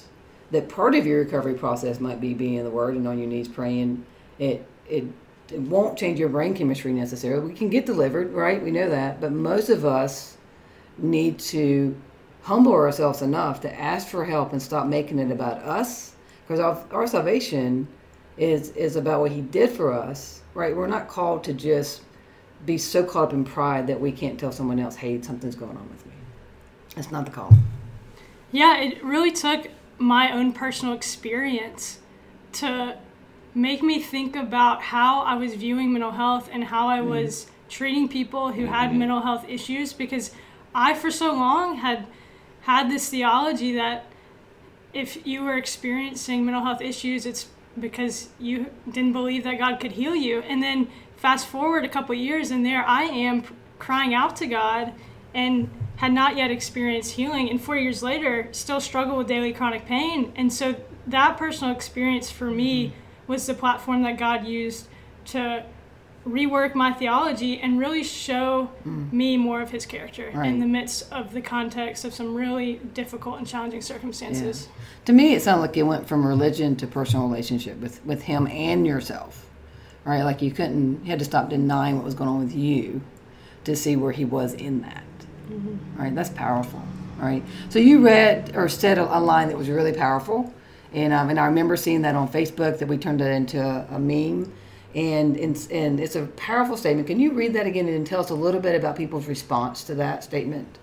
that 0.52 0.70
part 0.70 0.96
of 0.96 1.06
your 1.06 1.20
recovery 1.20 1.54
process 1.54 2.00
might 2.00 2.22
be 2.22 2.34
being 2.34 2.56
in 2.56 2.64
the 2.64 2.72
Word 2.72 2.96
and 2.96 3.08
on 3.08 3.20
your 3.20 3.28
knees 3.28 3.48
praying. 3.48 4.06
It 4.40 4.66
it 4.90 5.06
it 5.52 5.62
won't 5.62 5.98
change 5.98 6.20
your 6.20 6.30
brain 6.30 6.54
chemistry 6.54 6.92
necessarily. 6.92 7.48
We 7.48 7.54
can 7.54 7.70
get 7.70 7.86
delivered, 7.86 8.34
right? 8.34 8.62
We 8.62 8.72
know 8.72 8.90
that. 8.90 9.22
But 9.22 9.32
most 9.32 9.70
of 9.70 9.86
us 9.86 10.36
need 10.98 11.40
to 11.40 11.96
humble 12.42 12.74
ourselves 12.74 13.22
enough 13.22 13.62
to 13.62 13.80
ask 13.80 14.08
for 14.08 14.26
help 14.26 14.52
and 14.52 14.62
stop 14.62 14.88
making 14.88 15.20
it 15.20 15.32
about 15.32 15.58
us 15.60 16.14
because 16.42 16.60
our, 16.60 16.82
our 16.92 17.06
salvation 17.06 17.88
is 18.38 18.70
is 18.72 18.96
about 18.96 19.20
what 19.20 19.32
he 19.32 19.42
did 19.42 19.70
for 19.70 19.92
us 19.92 20.42
right 20.54 20.76
we're 20.76 20.88
not 20.88 21.08
called 21.08 21.44
to 21.44 21.54
just 21.54 22.02
be 22.66 22.78
so 22.78 23.04
caught 23.04 23.26
up 23.26 23.34
in 23.34 23.44
pride 23.44 23.86
that 23.88 24.00
we 24.00 24.12
can't 24.12 24.40
tell 24.40 24.52
someone 24.52 24.80
else 24.80 24.96
hey 24.96 25.22
something's 25.22 25.56
going 25.56 25.76
on 25.76 25.90
with 25.90 26.06
me 26.06 26.14
that's 26.96 27.12
not 27.12 27.26
the 27.26 27.32
call 27.32 27.54
Yeah, 28.52 28.78
it 28.80 29.04
really 29.04 29.32
took 29.32 29.68
my 29.98 30.32
own 30.32 30.54
personal 30.54 30.94
experience 30.94 32.00
to 32.54 32.98
make 33.58 33.82
me 33.82 34.00
think 34.00 34.36
about 34.36 34.84
how 34.84 35.22
I 35.22 35.34
was 35.36 35.56
viewing 35.56 35.92
mental 35.92 36.12
health 36.12 36.48
and 36.52 36.64
how 36.66 36.88
I 36.88 37.00
mm. 37.00 37.08
was 37.08 37.48
treating 37.70 38.08
people 38.08 38.52
who 38.52 38.68
had 38.68 38.90
mm-hmm. 38.90 39.00
mental 39.00 39.22
health 39.22 39.46
issues 39.50 39.94
because 39.94 40.32
I, 40.76 40.94
for 40.94 41.10
so 41.10 41.34
long, 41.34 41.78
had 41.78 42.06
had 42.62 42.90
this 42.90 43.10
theology 43.10 43.74
that 43.74 44.06
if 44.94 45.26
you 45.26 45.44
were 45.44 45.58
experiencing 45.58 46.46
mental 46.46 46.64
health 46.64 46.82
issues, 46.82 47.26
it's 47.26 47.48
because 47.80 48.30
you 48.40 48.68
didn't 48.90 49.14
believe 49.14 49.44
that 49.44 49.58
God 49.58 49.80
could 49.80 49.94
heal 49.94 50.16
you. 50.16 50.42
And 50.42 50.62
then 50.62 50.88
fast 51.16 51.48
forward 51.48 51.84
a 51.84 51.90
couple 51.90 52.14
years, 52.14 52.52
and 52.52 52.66
there 52.66 52.86
I 52.86 53.04
am 53.04 53.44
crying 53.80 54.14
out 54.14 54.36
to 54.38 54.48
God 54.48 54.94
and 55.34 55.70
had 55.98 56.14
not 56.14 56.38
yet 56.38 56.52
experienced 56.52 57.14
healing. 57.14 57.50
And 57.50 57.60
four 57.60 57.76
years 57.76 58.04
later, 58.04 58.50
still 58.52 58.80
struggle 58.80 59.18
with 59.18 59.28
daily 59.28 59.52
chronic 59.52 59.86
pain. 59.86 60.32
And 60.36 60.54
so 60.54 60.76
that 61.08 61.38
personal 61.38 61.74
experience 61.74 62.30
for 62.30 62.52
me 62.52 62.88
mm-hmm. 62.88 63.07
Was 63.28 63.46
the 63.46 63.54
platform 63.54 64.04
that 64.04 64.18
God 64.18 64.46
used 64.46 64.88
to 65.26 65.64
rework 66.28 66.76
my 66.76 66.92
theology 66.92 67.60
and 67.60 67.80
really 67.80 68.04
show 68.04 68.70
mm. 68.86 69.12
me 69.12 69.38
more 69.38 69.62
of 69.62 69.70
his 69.70 69.86
character 69.86 70.32
Right. 70.34 70.48
in 70.48 70.60
the 70.60 70.66
midst 70.66 71.12
of 71.12 71.34
the 71.34 71.42
context 71.42 72.06
of 72.06 72.14
some 72.14 72.36
really 72.36 72.76
difficult 72.94 73.38
and 73.38 73.48
challenging 73.48 73.82
circumstances. 73.82 74.68
to 75.06 75.14
me 75.14 75.34
it 75.34 75.42
sounded 75.42 75.62
like 75.62 75.78
it 75.78 75.84
went 75.84 76.08
from 76.08 76.26
religion 76.26 76.76
to 76.76 76.88
personal 76.88 77.28
relationship 77.28 77.80
with 77.80 78.06
with 78.06 78.24
him 78.24 78.48
and 78.48 78.86
yourself 78.86 79.46
right? 80.04 80.24
Like 80.24 80.42
you 80.42 80.52
couldn't 80.52 81.04
you 81.04 81.10
had 81.10 81.20
to 81.20 81.26
stop 81.26 81.50
denying 81.50 81.96
what 81.96 82.06
was 82.06 82.14
going 82.14 82.30
on 82.30 82.40
with 82.40 82.56
you 82.56 83.02
to 83.66 83.76
see 83.76 83.96
where 83.96 84.12
he 84.12 84.26
was 84.26 84.54
in 84.54 84.82
that 84.82 85.04
mm-hmm. 85.50 86.02
right? 86.02 86.14
That's 86.14 86.30
powerful 86.30 86.82
right? 87.20 87.44
So 87.70 87.80
you 87.80 88.04
read 88.04 88.56
or 88.56 88.68
said 88.70 88.98
a, 88.98 89.18
a 89.18 89.20
line 89.20 89.48
that 89.48 89.58
was 89.58 89.70
really 89.70 89.94
powerful 89.94 90.54
and 90.94 91.14
um, 91.14 91.30
and 91.30 91.40
I 91.40 91.46
remember 91.46 91.78
seeing 91.78 92.02
that 92.04 92.16
on 92.16 92.30
Facebook 92.30 92.80
that 92.80 92.88
we 92.88 92.98
turned 92.98 93.22
it 93.22 93.32
into 93.32 93.62
a, 93.62 93.88
a 93.92 94.00
meme 94.00 94.52
and, 94.96 95.38
and 95.38 95.68
and 95.72 96.00
it's 96.00 96.16
a 96.16 96.26
powerful 96.28 96.78
statement 96.78 97.08
can 97.08 97.20
you 97.20 97.34
read 97.34 97.54
that 97.54 97.66
again 97.68 97.88
and 97.88 98.08
tell 98.08 98.20
us 98.20 98.30
a 98.30 98.36
little 98.36 98.62
bit 98.62 98.76
about 98.76 98.96
people's 98.96 99.28
response 99.28 99.84
to 99.86 99.96
that 99.96 100.24
statement 100.24 100.78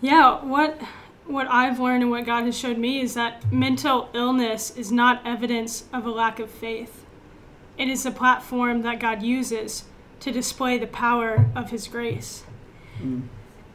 Yeah, 0.00 0.44
what 0.44 0.80
what 1.26 1.46
I've 1.48 1.78
learned 1.78 2.02
and 2.02 2.10
what 2.10 2.26
God 2.26 2.44
has 2.44 2.58
showed 2.58 2.78
me 2.78 3.00
is 3.00 3.14
that 3.14 3.52
mental 3.52 4.08
illness 4.14 4.76
is 4.76 4.90
not 4.90 5.22
evidence 5.24 5.84
of 5.92 6.06
a 6.06 6.10
lack 6.10 6.40
of 6.40 6.50
faith. 6.50 7.04
It 7.78 7.88
is 7.88 8.04
a 8.04 8.10
platform 8.10 8.82
that 8.82 8.98
God 8.98 9.22
uses 9.22 9.84
to 10.20 10.32
display 10.32 10.78
the 10.78 10.86
power 10.86 11.46
of 11.54 11.70
his 11.70 11.88
grace. 11.88 12.44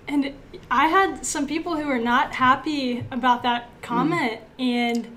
And 0.08 0.34
I 0.70 0.88
had 0.88 1.26
some 1.26 1.48
people 1.48 1.78
who 1.78 1.88
were 1.88 2.00
not 2.00 2.34
happy 2.34 3.06
about 3.12 3.44
that 3.44 3.70
comment 3.82 4.42
and 4.60 5.16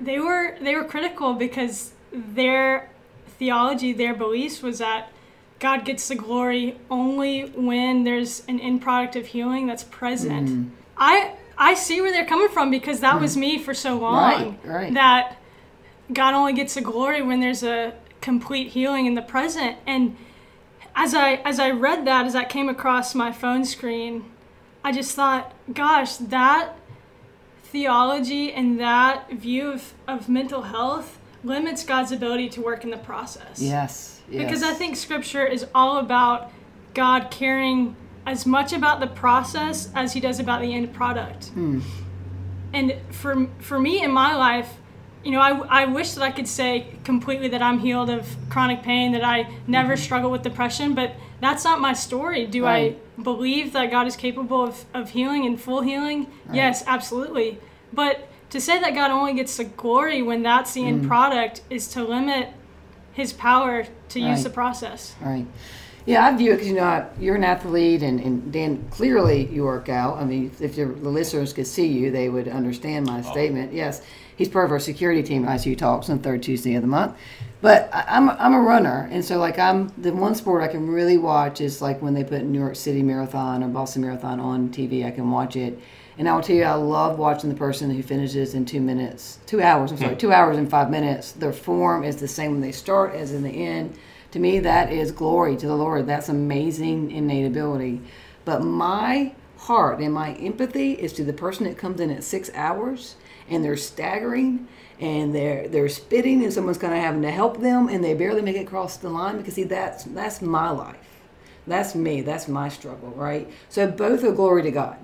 they 0.00 0.18
were 0.18 0.56
they 0.60 0.74
were 0.74 0.84
critical 0.84 1.34
because 1.34 1.92
their 2.12 2.90
theology, 3.38 3.92
their 3.92 4.14
beliefs 4.14 4.62
was 4.62 4.78
that 4.78 5.10
God 5.58 5.84
gets 5.84 6.08
the 6.08 6.14
glory 6.14 6.76
only 6.90 7.42
when 7.50 8.04
there's 8.04 8.42
an 8.48 8.60
end 8.60 8.82
product 8.82 9.16
of 9.16 9.26
healing 9.26 9.66
that's 9.66 9.84
present. 9.84 10.48
Mm-hmm. 10.48 10.68
I 10.96 11.34
I 11.56 11.74
see 11.74 12.00
where 12.00 12.12
they're 12.12 12.26
coming 12.26 12.48
from 12.48 12.70
because 12.70 13.00
that 13.00 13.20
was 13.20 13.36
me 13.36 13.58
for 13.58 13.74
so 13.74 13.98
long. 13.98 14.58
Right, 14.64 14.74
right. 14.74 14.94
That 14.94 15.36
God 16.12 16.34
only 16.34 16.52
gets 16.52 16.74
the 16.74 16.80
glory 16.80 17.22
when 17.22 17.40
there's 17.40 17.62
a 17.62 17.94
complete 18.20 18.68
healing 18.68 19.06
in 19.06 19.14
the 19.14 19.22
present. 19.22 19.76
And 19.86 20.16
as 20.94 21.14
I 21.14 21.34
as 21.36 21.58
I 21.58 21.70
read 21.70 22.06
that, 22.06 22.26
as 22.26 22.32
that 22.32 22.48
came 22.48 22.68
across 22.68 23.14
my 23.14 23.32
phone 23.32 23.64
screen, 23.64 24.30
I 24.84 24.92
just 24.92 25.14
thought, 25.14 25.52
gosh, 25.72 26.16
that 26.16 26.74
theology 27.62 28.52
and 28.52 28.78
that 28.80 29.30
view 29.30 29.72
of, 29.72 29.94
of 30.06 30.28
mental 30.28 30.62
health 30.62 31.18
limits 31.42 31.84
God's 31.84 32.12
ability 32.12 32.48
to 32.50 32.60
work 32.60 32.84
in 32.84 32.90
the 32.90 32.98
process. 32.98 33.60
Yes. 33.60 34.20
yes. 34.28 34.44
Because 34.44 34.62
I 34.62 34.74
think 34.74 34.96
scripture 34.96 35.46
is 35.46 35.66
all 35.74 35.98
about 35.98 36.52
God 36.94 37.30
caring 37.30 37.96
as 38.26 38.46
much 38.46 38.72
about 38.72 39.00
the 39.00 39.06
process 39.06 39.90
as 39.94 40.12
he 40.12 40.20
does 40.20 40.38
about 40.38 40.60
the 40.60 40.72
end 40.72 40.92
product. 40.92 41.46
Hmm. 41.46 41.80
And 42.72 42.96
for 43.10 43.48
for 43.58 43.78
me 43.78 44.02
in 44.02 44.10
my 44.10 44.34
life, 44.34 44.74
you 45.24 45.30
know, 45.30 45.40
I, 45.40 45.82
I 45.82 45.84
wish 45.86 46.12
that 46.12 46.22
I 46.22 46.30
could 46.30 46.48
say 46.48 46.86
completely 47.04 47.48
that 47.48 47.62
I'm 47.62 47.78
healed 47.78 48.10
of 48.10 48.26
chronic 48.50 48.82
pain, 48.82 49.12
that 49.12 49.24
I 49.24 49.48
never 49.66 49.94
Mm-hmm. 49.94 50.02
struggle 50.02 50.30
with 50.30 50.42
depression, 50.42 50.94
but 50.94 51.12
that's 51.40 51.64
not 51.64 51.80
my 51.80 51.92
story. 51.92 52.46
Do 52.46 52.64
Right. 52.64 52.98
I 53.18 53.22
believe 53.22 53.72
that 53.72 53.90
God 53.90 54.06
is 54.06 54.16
capable 54.16 54.62
of, 54.64 54.84
of 54.94 55.10
healing 55.10 55.46
and 55.46 55.60
full 55.60 55.80
healing? 55.82 56.26
Yes, 56.52 56.82
absolutely. 56.86 57.58
But 57.92 58.28
to 58.50 58.60
say 58.60 58.80
that 58.80 58.94
God 58.94 59.10
only 59.10 59.34
gets 59.34 59.56
the 59.56 59.64
glory 59.64 60.22
when 60.22 60.42
that's 60.42 60.72
the 60.74 60.82
Mm. 60.82 60.88
end 60.88 61.06
product 61.06 61.62
is 61.70 61.88
to 61.88 62.02
limit 62.04 62.48
his 63.12 63.32
power 63.32 63.86
to 64.08 64.20
use 64.20 64.42
the 64.42 64.50
process. 64.50 65.14
Right. 65.20 65.46
Yeah, 66.04 66.26
I 66.26 66.36
view 66.36 66.52
it 66.52 66.56
because 66.56 66.68
you 66.68 66.74
know 66.74 66.84
I- 66.84 67.06
you're 67.18 67.36
an 67.36 67.44
athlete, 67.44 68.02
and, 68.02 68.18
and 68.20 68.52
Dan 68.52 68.84
clearly 68.90 69.46
you 69.46 69.64
work 69.64 69.88
out. 69.88 70.18
I 70.18 70.24
mean, 70.24 70.50
if 70.60 70.76
your, 70.76 70.92
the 70.92 71.08
listeners 71.08 71.52
could 71.52 71.66
see 71.66 71.86
you, 71.86 72.10
they 72.10 72.28
would 72.28 72.48
understand 72.48 73.06
my 73.06 73.20
oh. 73.20 73.30
statement. 73.30 73.72
Yes, 73.72 74.02
he's 74.36 74.48
part 74.48 74.64
of 74.64 74.72
our 74.72 74.80
security 74.80 75.22
team 75.22 75.46
at 75.46 75.60
ICU 75.60 75.78
Talks 75.78 76.10
on 76.10 76.18
the 76.18 76.22
third 76.22 76.42
Tuesday 76.42 76.74
of 76.74 76.82
the 76.82 76.88
month. 76.88 77.16
But 77.60 77.88
I, 77.92 78.04
I'm 78.08 78.28
a- 78.28 78.36
I'm 78.40 78.54
a 78.54 78.60
runner, 78.60 79.08
and 79.12 79.24
so 79.24 79.38
like 79.38 79.58
I'm 79.58 79.92
the 79.96 80.12
one 80.12 80.34
sport 80.34 80.62
I 80.62 80.68
can 80.68 80.88
really 80.88 81.18
watch 81.18 81.60
is 81.60 81.80
like 81.80 82.02
when 82.02 82.14
they 82.14 82.24
put 82.24 82.42
New 82.42 82.58
York 82.58 82.76
City 82.76 83.02
Marathon 83.02 83.62
or 83.62 83.68
Boston 83.68 84.02
Marathon 84.02 84.40
on 84.40 84.70
TV. 84.70 85.06
I 85.06 85.12
can 85.12 85.30
watch 85.30 85.54
it, 85.54 85.78
and 86.18 86.28
I 86.28 86.34
will 86.34 86.42
tell 86.42 86.56
you 86.56 86.64
I 86.64 86.74
love 86.74 87.16
watching 87.16 87.48
the 87.48 87.56
person 87.56 87.90
who 87.94 88.02
finishes 88.02 88.54
in 88.54 88.64
two 88.64 88.80
minutes, 88.80 89.38
two 89.46 89.62
hours. 89.62 89.92
I'm 89.92 89.98
sorry, 89.98 90.14
hmm. 90.14 90.18
two 90.18 90.32
hours 90.32 90.56
and 90.56 90.68
five 90.68 90.90
minutes. 90.90 91.30
Their 91.30 91.52
form 91.52 92.02
is 92.02 92.16
the 92.16 92.26
same 92.26 92.50
when 92.50 92.60
they 92.60 92.72
start 92.72 93.14
as 93.14 93.32
in 93.32 93.44
the 93.44 93.50
end 93.50 93.96
to 94.32 94.38
me 94.38 94.58
that 94.58 94.92
is 94.92 95.12
glory 95.12 95.56
to 95.56 95.66
the 95.66 95.76
lord 95.76 96.06
that's 96.06 96.28
amazing 96.28 97.10
innate 97.10 97.46
ability 97.46 98.00
but 98.44 98.62
my 98.62 99.32
heart 99.58 100.00
and 100.00 100.12
my 100.12 100.32
empathy 100.34 100.92
is 100.92 101.12
to 101.12 101.22
the 101.22 101.32
person 101.32 101.64
that 101.64 101.78
comes 101.78 102.00
in 102.00 102.10
at 102.10 102.24
six 102.24 102.50
hours 102.54 103.14
and 103.48 103.64
they're 103.64 103.76
staggering 103.76 104.66
and 104.98 105.34
they're 105.34 105.68
they're 105.68 105.88
spitting 105.88 106.42
and 106.42 106.52
someone's 106.52 106.78
kind 106.78 106.92
of 106.92 107.00
having 107.00 107.22
to 107.22 107.30
help 107.30 107.60
them 107.60 107.88
and 107.88 108.02
they 108.02 108.14
barely 108.14 108.42
make 108.42 108.56
it 108.56 108.66
across 108.66 108.96
the 108.96 109.08
line 109.08 109.36
because 109.36 109.54
see 109.54 109.62
that's 109.62 110.04
that's 110.04 110.42
my 110.42 110.68
life 110.68 111.20
that's 111.66 111.94
me 111.94 112.20
that's 112.20 112.48
my 112.48 112.68
struggle 112.68 113.10
right 113.10 113.48
so 113.68 113.88
both 113.88 114.24
are 114.24 114.32
glory 114.32 114.62
to 114.62 114.70
god 114.70 114.98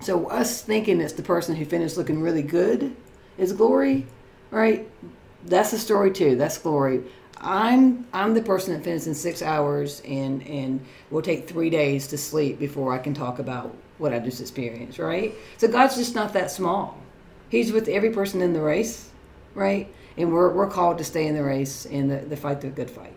so 0.00 0.26
us 0.28 0.62
thinking 0.62 1.00
it's 1.00 1.12
the 1.14 1.22
person 1.22 1.56
who 1.56 1.64
finished 1.64 1.96
looking 1.96 2.22
really 2.22 2.42
good 2.42 2.94
is 3.36 3.52
glory, 3.52 4.06
right? 4.50 4.88
That's 5.44 5.72
a 5.72 5.78
story 5.78 6.12
too. 6.12 6.36
That's 6.36 6.58
glory. 6.58 7.02
I'm 7.40 8.06
I'm 8.12 8.34
the 8.34 8.42
person 8.42 8.74
that 8.74 8.82
finishes 8.82 9.06
in 9.06 9.14
six 9.14 9.42
hours 9.42 10.02
and 10.06 10.46
and 10.46 10.84
will 11.10 11.22
take 11.22 11.48
three 11.48 11.70
days 11.70 12.08
to 12.08 12.18
sleep 12.18 12.58
before 12.58 12.92
I 12.92 12.98
can 12.98 13.14
talk 13.14 13.38
about 13.38 13.74
what 13.98 14.12
I 14.12 14.18
just 14.18 14.40
experienced, 14.40 14.98
right? 14.98 15.34
So 15.56 15.68
God's 15.68 15.96
just 15.96 16.14
not 16.14 16.32
that 16.32 16.50
small. 16.50 16.98
He's 17.48 17.72
with 17.72 17.88
every 17.88 18.10
person 18.10 18.40
in 18.40 18.52
the 18.52 18.60
race, 18.60 19.10
right? 19.54 19.92
And 20.16 20.32
we're, 20.32 20.52
we're 20.52 20.68
called 20.68 20.98
to 20.98 21.04
stay 21.04 21.26
in 21.26 21.34
the 21.34 21.42
race 21.42 21.86
and 21.86 22.10
the, 22.10 22.18
the 22.18 22.36
fight 22.36 22.60
the 22.60 22.68
good 22.68 22.90
fight. 22.90 23.14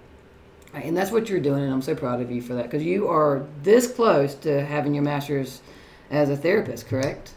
Right, 0.74 0.86
and 0.86 0.96
that's 0.96 1.12
what 1.12 1.28
you're 1.28 1.42
doing, 1.42 1.64
and 1.64 1.74
I'm 1.74 1.82
so 1.82 1.96
proud 1.96 2.22
of 2.22 2.32
you 2.32 2.42
for 2.42 2.54
that 2.56 2.64
because 2.64 2.84
you 2.84 3.10
are 3.10 3.46
this 3.62 3.92
close 3.92 4.36
to 4.36 4.66
having 4.66 4.94
your 4.94 5.04
master's 5.04 5.62
as 6.10 6.30
a 6.30 6.38
therapist, 6.38 6.88
correct? 6.88 7.34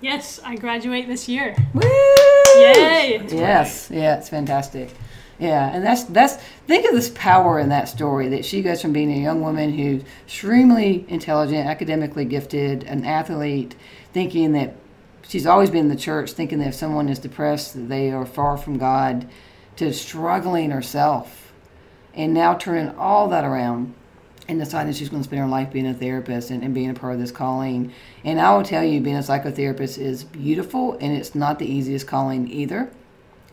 Yes, 0.00 0.38
I 0.44 0.54
graduate 0.54 1.08
this 1.08 1.28
year. 1.28 1.56
Woo! 1.74 1.82
Yay! 1.82 3.26
Yes, 3.30 3.90
yeah, 3.90 4.16
it's 4.16 4.28
fantastic. 4.28 4.90
Yeah, 5.38 5.70
and 5.72 5.84
that's 5.84 6.04
that's 6.04 6.36
think 6.66 6.84
of 6.86 6.92
this 6.92 7.10
power 7.10 7.60
in 7.60 7.68
that 7.68 7.88
story 7.88 8.28
that 8.30 8.44
she 8.44 8.60
goes 8.60 8.82
from 8.82 8.92
being 8.92 9.12
a 9.12 9.22
young 9.22 9.40
woman 9.40 9.72
who's 9.72 10.02
extremely 10.24 11.04
intelligent, 11.08 11.66
academically 11.66 12.24
gifted, 12.24 12.82
an 12.84 13.04
athlete, 13.04 13.76
thinking 14.12 14.52
that 14.52 14.74
she's 15.28 15.46
always 15.46 15.70
been 15.70 15.82
in 15.82 15.88
the 15.88 15.96
church, 15.96 16.32
thinking 16.32 16.58
that 16.58 16.68
if 16.68 16.74
someone 16.74 17.08
is 17.08 17.20
depressed, 17.20 17.74
that 17.74 17.88
they 17.88 18.10
are 18.10 18.26
far 18.26 18.56
from 18.56 18.78
God, 18.78 19.28
to 19.76 19.92
struggling 19.92 20.72
herself, 20.72 21.52
and 22.14 22.34
now 22.34 22.54
turning 22.54 22.96
all 22.96 23.28
that 23.28 23.44
around 23.44 23.94
and 24.48 24.58
deciding 24.58 24.92
she's 24.92 25.10
going 25.10 25.22
to 25.22 25.28
spend 25.28 25.40
her 25.40 25.46
life 25.46 25.70
being 25.70 25.86
a 25.86 25.94
therapist 25.94 26.50
and, 26.50 26.64
and 26.64 26.74
being 26.74 26.90
a 26.90 26.94
part 26.94 27.12
of 27.12 27.20
this 27.20 27.30
calling. 27.30 27.92
And 28.24 28.40
I 28.40 28.56
will 28.56 28.64
tell 28.64 28.82
you, 28.82 29.00
being 29.00 29.16
a 29.16 29.20
psychotherapist 29.20 29.98
is 29.98 30.24
beautiful, 30.24 30.96
and 31.00 31.16
it's 31.16 31.34
not 31.34 31.58
the 31.58 31.66
easiest 31.66 32.06
calling 32.08 32.50
either. 32.50 32.90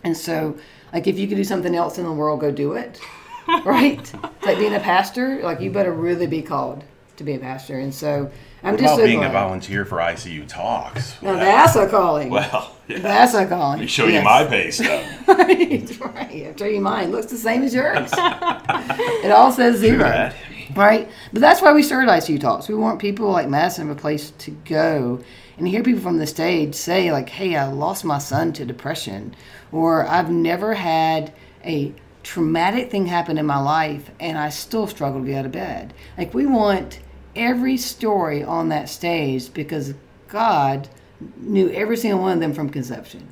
And 0.05 0.15
so, 0.15 0.55
like, 0.93 1.07
if 1.07 1.17
you 1.17 1.27
could 1.27 1.35
do 1.35 1.43
something 1.43 1.75
else 1.75 1.97
in 1.97 2.05
the 2.05 2.13
world, 2.13 2.39
go 2.39 2.51
do 2.51 2.73
it. 2.73 2.99
right? 3.65 3.99
It's 3.99 4.45
like 4.45 4.59
being 4.59 4.75
a 4.75 4.79
pastor, 4.79 5.41
like, 5.41 5.59
you 5.59 5.71
better 5.71 5.91
really 5.91 6.27
be 6.27 6.43
called 6.43 6.83
to 7.17 7.23
be 7.23 7.33
a 7.33 7.39
pastor. 7.39 7.79
And 7.79 7.93
so, 7.93 8.31
I'm 8.61 8.73
What 8.73 8.81
just 8.81 8.93
about 8.93 8.99
so 8.99 9.05
being 9.05 9.23
a 9.23 9.29
volunteer 9.29 9.83
for 9.83 9.97
ICU 9.97 10.47
Talks? 10.47 11.21
Now, 11.23 11.33
that's 11.33 11.75
a 11.75 11.89
calling. 11.89 12.29
well, 12.29 12.75
yeah. 12.87 12.99
that's 12.99 13.33
a 13.33 13.47
calling. 13.47 13.79
Let 13.79 13.81
me 13.81 13.87
show 13.87 14.05
you 14.05 14.21
my 14.21 14.45
pay 14.45 14.69
stub. 14.69 15.03
right, 15.27 15.99
right. 15.99 16.45
I'll 16.47 16.57
show 16.57 16.65
you 16.65 16.81
mine. 16.81 17.11
Looks 17.11 17.27
the 17.27 17.37
same 17.37 17.63
as 17.63 17.73
yours. 17.73 18.11
it 18.13 19.31
all 19.31 19.51
says 19.51 19.79
zero. 19.79 20.31
Right? 20.75 21.09
But 21.33 21.39
that's 21.39 21.61
why 21.61 21.73
we 21.73 21.81
started 21.81 22.09
ICU 22.09 22.39
Talks. 22.39 22.67
We 22.67 22.75
want 22.75 22.99
people 22.99 23.31
like 23.31 23.49
Madison 23.49 23.87
have 23.87 23.97
a 23.97 23.99
place 23.99 24.31
to 24.31 24.51
go 24.51 25.23
and 25.57 25.67
hear 25.67 25.83
people 25.83 26.01
from 26.01 26.17
the 26.17 26.27
stage 26.27 26.75
say, 26.75 27.11
like, 27.11 27.29
hey, 27.29 27.55
I 27.55 27.65
lost 27.67 28.03
my 28.03 28.17
son 28.17 28.53
to 28.53 28.65
depression, 28.65 29.35
or 29.71 30.05
I've 30.07 30.29
never 30.29 30.73
had 30.73 31.33
a 31.63 31.93
traumatic 32.23 32.91
thing 32.91 33.05
happen 33.05 33.37
in 33.37 33.45
my 33.45 33.59
life 33.59 34.09
and 34.19 34.37
I 34.37 34.49
still 34.49 34.87
struggle 34.87 35.21
to 35.21 35.27
get 35.27 35.39
out 35.39 35.45
of 35.45 35.51
bed. 35.51 35.93
Like, 36.17 36.33
we 36.33 36.45
want 36.45 36.99
every 37.35 37.77
story 37.77 38.43
on 38.43 38.69
that 38.69 38.89
stage 38.89 39.53
because 39.53 39.93
God 40.27 40.89
knew 41.37 41.69
every 41.69 41.97
single 41.97 42.21
one 42.21 42.33
of 42.33 42.39
them 42.39 42.53
from 42.53 42.69
conception. 42.69 43.27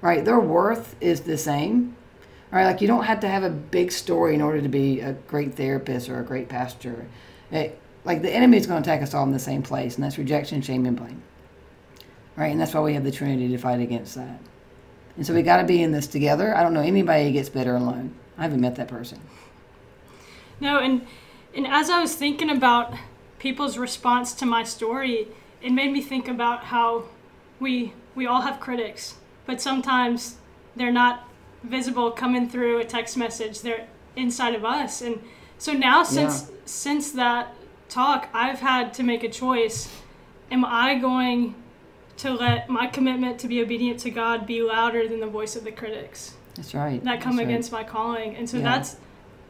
Right? 0.00 0.24
Their 0.24 0.40
worth 0.40 0.96
is 1.00 1.20
the 1.20 1.36
same 1.36 1.96
right? 2.50 2.64
Like 2.64 2.80
you 2.80 2.88
don't 2.88 3.04
have 3.04 3.20
to 3.20 3.28
have 3.28 3.42
a 3.42 3.50
big 3.50 3.92
story 3.92 4.34
in 4.34 4.42
order 4.42 4.60
to 4.60 4.68
be 4.68 5.00
a 5.00 5.12
great 5.12 5.54
therapist 5.54 6.08
or 6.08 6.20
a 6.20 6.24
great 6.24 6.48
pastor. 6.48 7.06
It, 7.50 7.78
like 8.04 8.22
the 8.22 8.30
enemy 8.30 8.56
is 8.58 8.66
going 8.66 8.82
to 8.82 8.90
attack 8.90 9.02
us 9.02 9.14
all 9.14 9.24
in 9.24 9.32
the 9.32 9.38
same 9.38 9.62
place, 9.62 9.96
and 9.96 10.04
that's 10.04 10.18
rejection, 10.18 10.62
shame, 10.62 10.86
and 10.86 10.96
blame. 10.96 11.22
Right, 12.40 12.52
and 12.52 12.58
that's 12.58 12.72
why 12.72 12.80
we 12.80 12.94
have 12.94 13.04
the 13.04 13.10
Trinity 13.10 13.48
to 13.48 13.58
fight 13.58 13.80
against 13.80 14.14
that. 14.14 14.40
And 15.18 15.26
so 15.26 15.34
we 15.34 15.42
got 15.42 15.58
to 15.58 15.66
be 15.66 15.82
in 15.82 15.92
this 15.92 16.06
together. 16.06 16.56
I 16.56 16.62
don't 16.62 16.72
know 16.72 16.80
anybody 16.80 17.26
who 17.26 17.32
gets 17.32 17.50
better 17.50 17.76
alone. 17.76 18.14
I 18.38 18.44
haven't 18.44 18.62
met 18.62 18.76
that 18.76 18.88
person. 18.88 19.20
No, 20.58 20.78
and 20.78 21.06
and 21.54 21.66
as 21.66 21.90
I 21.90 22.00
was 22.00 22.14
thinking 22.14 22.48
about 22.48 22.94
people's 23.38 23.76
response 23.76 24.32
to 24.36 24.46
my 24.46 24.64
story, 24.64 25.28
it 25.60 25.70
made 25.70 25.92
me 25.92 26.00
think 26.00 26.28
about 26.28 26.64
how 26.64 27.04
we 27.60 27.92
we 28.14 28.26
all 28.26 28.40
have 28.40 28.58
critics, 28.58 29.16
but 29.44 29.60
sometimes 29.60 30.36
they're 30.74 30.90
not 30.90 31.28
visible 31.62 32.10
coming 32.10 32.48
through 32.48 32.78
a 32.78 32.86
text 32.86 33.18
message. 33.18 33.60
They're 33.60 33.86
inside 34.16 34.54
of 34.54 34.64
us. 34.64 35.02
And 35.02 35.22
so 35.58 35.74
now 35.74 36.02
since 36.04 36.50
since 36.64 37.12
that 37.12 37.54
talk, 37.90 38.30
I've 38.32 38.60
had 38.60 38.94
to 38.94 39.02
make 39.02 39.24
a 39.24 39.28
choice. 39.28 39.90
Am 40.50 40.64
I 40.64 40.94
going 40.94 41.54
to 42.22 42.32
let 42.32 42.68
my 42.68 42.86
commitment 42.86 43.38
to 43.40 43.48
be 43.48 43.60
obedient 43.62 44.00
to 44.00 44.10
God 44.10 44.46
be 44.46 44.62
louder 44.62 45.06
than 45.08 45.20
the 45.20 45.26
voice 45.26 45.56
of 45.56 45.64
the 45.64 45.72
critics? 45.72 46.34
That's 46.54 46.74
right. 46.74 47.02
that 47.04 47.20
come 47.20 47.36
That's 47.36 47.46
right. 47.46 47.48
against 47.48 47.72
my 47.72 47.84
calling 47.84 48.36
and 48.36 48.48
so 48.50 48.58
Yeah. 48.58 48.64
that's 48.64 48.96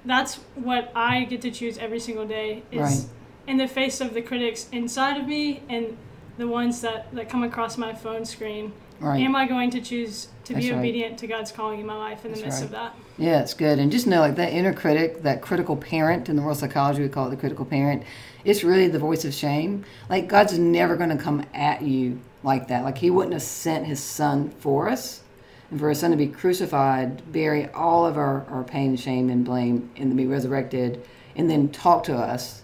that's 0.05 0.37
what 0.55 0.93
i 0.95 1.25
get 1.25 1.41
to 1.43 1.51
choose 1.51 1.77
every 1.79 1.99
single 1.99 2.27
day 2.27 2.63
is 2.71 2.81
Right. 2.81 3.05
in 3.47 3.57
the 3.57 3.67
face 3.67 4.01
of 4.01 4.15
the 4.15 4.23
critics 4.23 4.69
inside 4.71 5.17
of 5.21 5.27
me 5.27 5.63
and 5.69 5.97
the 6.39 6.47
ones 6.47 6.81
that 6.83 7.13
that 7.15 7.29
come 7.29 7.43
across 7.43 7.77
my 7.79 7.93
phone 7.95 8.25
screen 8.25 8.73
Right. 9.01 9.21
am 9.23 9.35
i 9.35 9.47
going 9.47 9.71
to 9.71 9.81
choose 9.81 10.29
to 10.45 10.53
That's 10.53 10.67
be 10.67 10.73
right. 10.73 10.79
obedient 10.79 11.19
to 11.19 11.27
god's 11.27 11.51
calling 11.53 11.81
in 11.81 11.87
my 11.87 11.97
life 11.97 12.25
in 12.25 12.33
the 12.33 12.41
midst 12.41 12.59
right. 12.61 12.65
of 12.67 12.71
that 12.73 12.95
Yeah, 13.19 13.41
it's 13.43 13.55
good. 13.55 13.79
And 13.79 13.91
just 13.93 14.07
know, 14.07 14.21
like 14.21 14.37
that 14.37 14.53
inner 14.53 14.73
critic, 14.73 15.23
that 15.25 15.43
critical 15.43 15.77
parent 15.77 16.29
in 16.31 16.37
the 16.37 16.43
world 16.43 16.57
psychology, 16.59 17.03
we 17.03 17.09
call 17.11 17.27
it 17.27 17.31
the 17.31 17.37
critical 17.37 17.67
parent. 17.67 18.03
It's 18.45 18.65
really 18.65 18.89
the 18.89 18.99
voice 18.99 19.25
of 19.25 19.35
shame. 19.35 19.85
Like 20.09 20.29
God's 20.29 20.59
never 20.59 20.97
going 20.97 21.17
to 21.17 21.23
come 21.23 21.45
at 21.55 21.83
you 21.83 22.21
like 22.43 22.69
that. 22.69 22.85
Like 22.85 22.99
He 22.99 23.11
wouldn't 23.11 23.35
have 23.35 23.43
sent 23.43 23.87
His 23.87 24.03
Son 24.03 24.51
for 24.51 24.89
us, 24.89 25.23
and 25.71 25.79
for 25.79 25.89
His 25.89 26.01
Son 26.01 26.11
to 26.11 26.17
be 26.17 26.27
crucified, 26.27 27.31
bury 27.33 27.69
all 27.69 28.07
of 28.07 28.17
our, 28.17 28.47
our 28.47 28.65
pain, 28.65 28.97
shame, 28.97 29.31
and 29.31 29.45
blame, 29.45 29.91
and 29.97 30.11
to 30.11 30.17
be 30.17 30.27
resurrected, 30.27 31.07
and 31.37 31.51
then 31.51 31.69
talk 31.69 32.05
to 32.05 32.17
us 32.17 32.63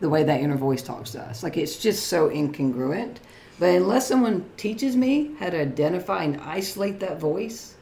the 0.00 0.08
way 0.08 0.24
that 0.24 0.40
inner 0.40 0.56
voice 0.56 0.82
talks 0.82 1.12
to 1.12 1.22
us. 1.22 1.42
Like 1.42 1.56
it's 1.56 1.76
just 1.76 2.08
so 2.08 2.28
incongruent. 2.28 3.18
But 3.58 3.76
unless 3.76 4.08
someone 4.08 4.44
teaches 4.56 4.96
me 4.96 5.30
how 5.38 5.50
to 5.50 5.60
identify 5.60 6.24
and 6.24 6.40
isolate 6.40 6.98
that 7.00 7.20
voice, 7.20 7.76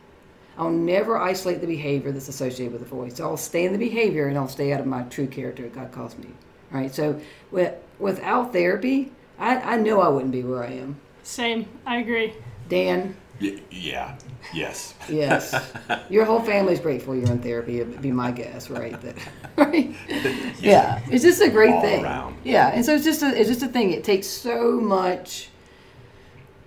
I'll 0.58 0.70
never 0.70 1.16
isolate 1.16 1.62
the 1.62 1.66
behavior 1.66 2.12
that's 2.12 2.28
associated 2.28 2.72
with 2.72 2.82
the 2.82 2.94
voice. 2.94 3.18
I'll 3.18 3.38
stay 3.38 3.64
in 3.64 3.72
the 3.72 3.78
behavior 3.78 4.28
and 4.28 4.36
I'll 4.36 4.48
stay 4.48 4.74
out 4.74 4.80
of 4.80 4.86
my 4.86 5.02
true 5.04 5.26
character 5.26 5.62
that 5.62 5.72
God 5.72 5.92
calls 5.92 6.18
me. 6.18 6.28
Right. 6.70 6.94
So 6.94 7.20
with, 7.50 7.74
without 7.98 8.52
therapy, 8.52 9.10
I, 9.38 9.56
I 9.74 9.76
know 9.76 10.00
I 10.00 10.08
wouldn't 10.08 10.32
be 10.32 10.42
where 10.42 10.62
I 10.62 10.72
am. 10.72 10.96
Same. 11.22 11.66
I 11.86 11.98
agree. 11.98 12.34
Dan, 12.68 13.16
Y- 13.40 13.60
yeah. 13.70 14.16
Yes. 14.54 14.94
yes, 15.08 15.54
your 16.10 16.24
whole 16.24 16.40
family's 16.40 16.78
grateful 16.80 17.14
you're 17.16 17.30
in 17.30 17.38
therapy. 17.40 17.80
It'd 17.80 18.00
be 18.02 18.10
my 18.12 18.30
guess, 18.30 18.68
right? 18.70 18.98
That, 19.00 19.16
right? 19.56 19.94
Yeah, 20.60 21.00
it's 21.10 21.22
just 21.24 21.40
a 21.42 21.48
great 21.48 21.72
All 21.74 21.80
thing. 21.82 22.04
around. 22.04 22.36
Yeah, 22.44 22.68
and 22.68 22.84
so 22.84 22.94
it's 22.94 23.04
just 23.04 23.22
a, 23.22 23.28
it's 23.38 23.48
just 23.48 23.62
a 23.62 23.68
thing. 23.68 23.90
It 23.92 24.04
takes 24.04 24.26
so 24.26 24.80
much 24.80 25.48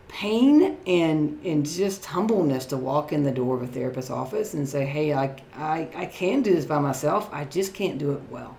pain 0.07 0.77
and 0.85 1.39
and 1.43 1.65
just 1.65 2.05
humbleness 2.05 2.65
to 2.67 2.77
walk 2.77 3.11
in 3.13 3.23
the 3.23 3.31
door 3.31 3.55
of 3.55 3.63
a 3.63 3.67
therapist's 3.67 4.11
office 4.11 4.53
and 4.53 4.67
say, 4.67 4.85
"Hey, 4.85 5.13
I 5.13 5.35
I, 5.55 5.87
I 5.95 6.05
can 6.07 6.41
do 6.41 6.53
this 6.53 6.65
by 6.65 6.79
myself. 6.79 7.29
I 7.31 7.45
just 7.45 7.73
can't 7.73 7.97
do 7.97 8.11
it 8.13 8.21
well. 8.29 8.57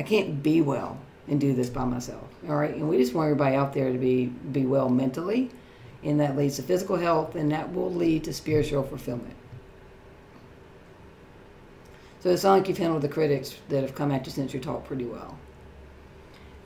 I 0.00 0.02
can't 0.02 0.42
be 0.42 0.60
well 0.62 0.96
and 1.28 1.38
do 1.38 1.52
this 1.52 1.68
by 1.68 1.84
myself." 1.84 2.24
All 2.48 2.56
right, 2.56 2.74
and 2.74 2.88
we 2.88 2.96
just 2.96 3.14
want 3.14 3.26
everybody 3.26 3.54
out 3.54 3.74
there 3.74 3.92
to 3.92 3.98
be 3.98 4.26
be 4.26 4.64
well 4.64 4.88
mentally, 4.88 5.50
and 6.02 6.18
that 6.20 6.36
leads 6.36 6.56
to 6.56 6.62
physical 6.62 6.96
health, 6.96 7.36
and 7.36 7.52
that 7.52 7.74
will 7.74 7.92
lead 7.92 8.24
to 8.24 8.32
spiritual 8.32 8.82
fulfillment. 8.82 9.34
So 12.20 12.30
it 12.30 12.38
sounds 12.38 12.60
like 12.60 12.68
you've 12.68 12.78
handled 12.78 13.02
the 13.02 13.08
critics 13.08 13.56
that 13.68 13.82
have 13.82 13.94
come 13.94 14.10
at 14.10 14.26
you 14.26 14.32
since 14.32 14.52
your 14.52 14.62
talk 14.62 14.84
pretty 14.84 15.04
well. 15.04 15.38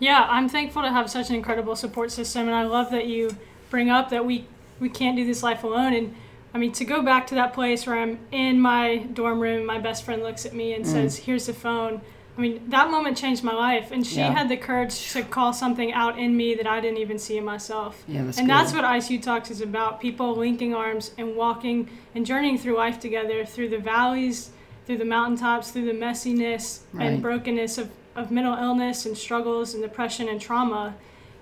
Yeah, 0.00 0.26
I'm 0.28 0.48
thankful 0.48 0.82
to 0.82 0.90
have 0.90 1.08
such 1.10 1.30
an 1.30 1.36
incredible 1.36 1.76
support 1.76 2.10
system, 2.10 2.46
and 2.48 2.54
I 2.54 2.64
love 2.64 2.90
that 2.90 3.06
you 3.06 3.36
bring 3.70 3.90
up 3.90 4.10
that 4.10 4.24
we 4.24 4.46
we 4.80 4.88
can't 4.88 5.16
do 5.16 5.24
this 5.24 5.42
life 5.42 5.62
alone. 5.64 5.92
And 5.92 6.14
I 6.52 6.58
mean, 6.58 6.72
to 6.72 6.84
go 6.84 7.02
back 7.02 7.26
to 7.28 7.34
that 7.36 7.52
place 7.52 7.86
where 7.86 7.96
I'm 7.96 8.18
in 8.30 8.60
my 8.60 8.98
dorm 9.12 9.40
room, 9.40 9.66
my 9.66 9.78
best 9.78 10.04
friend 10.04 10.22
looks 10.22 10.44
at 10.46 10.54
me 10.54 10.72
Mm. 10.72 10.76
and 10.76 10.86
says, 10.86 11.16
"Here's 11.18 11.46
the 11.46 11.52
phone." 11.52 12.00
I 12.36 12.40
mean, 12.40 12.62
that 12.70 12.90
moment 12.90 13.16
changed 13.16 13.44
my 13.44 13.54
life, 13.54 13.92
and 13.92 14.04
she 14.04 14.16
Yeah. 14.16 14.32
had 14.32 14.48
the 14.48 14.56
courage 14.56 15.12
to 15.12 15.22
call 15.22 15.52
something 15.52 15.92
out 15.92 16.18
in 16.18 16.36
me 16.36 16.54
that 16.56 16.66
I 16.66 16.80
didn't 16.80 16.98
even 16.98 17.16
see 17.18 17.36
in 17.36 17.44
myself. 17.44 18.02
Yeah, 18.08 18.24
that's 18.24 18.38
and 18.38 18.48
good. 18.48 18.54
that's 18.56 18.72
what 18.74 18.84
ICU 18.84 19.22
Talks 19.22 19.50
is 19.52 19.60
about: 19.60 20.00
people 20.00 20.34
linking 20.34 20.74
arms 20.74 21.12
and 21.16 21.36
walking 21.36 21.88
and 22.14 22.26
journeying 22.26 22.58
through 22.58 22.76
life 22.76 22.98
together, 22.98 23.44
through 23.44 23.68
the 23.68 23.78
valleys, 23.78 24.50
through 24.86 24.98
the 24.98 25.04
mountaintops, 25.04 25.70
through 25.70 25.84
the 25.86 25.92
messiness 25.92 26.80
Right. 26.92 27.06
and 27.06 27.22
brokenness 27.22 27.78
of, 27.78 27.90
of 28.16 28.30
mental 28.32 28.54
illness 28.54 29.06
and 29.06 29.16
struggles 29.16 29.72
and 29.74 29.82
depression 29.82 30.28
and 30.28 30.40
trauma, 30.40 30.94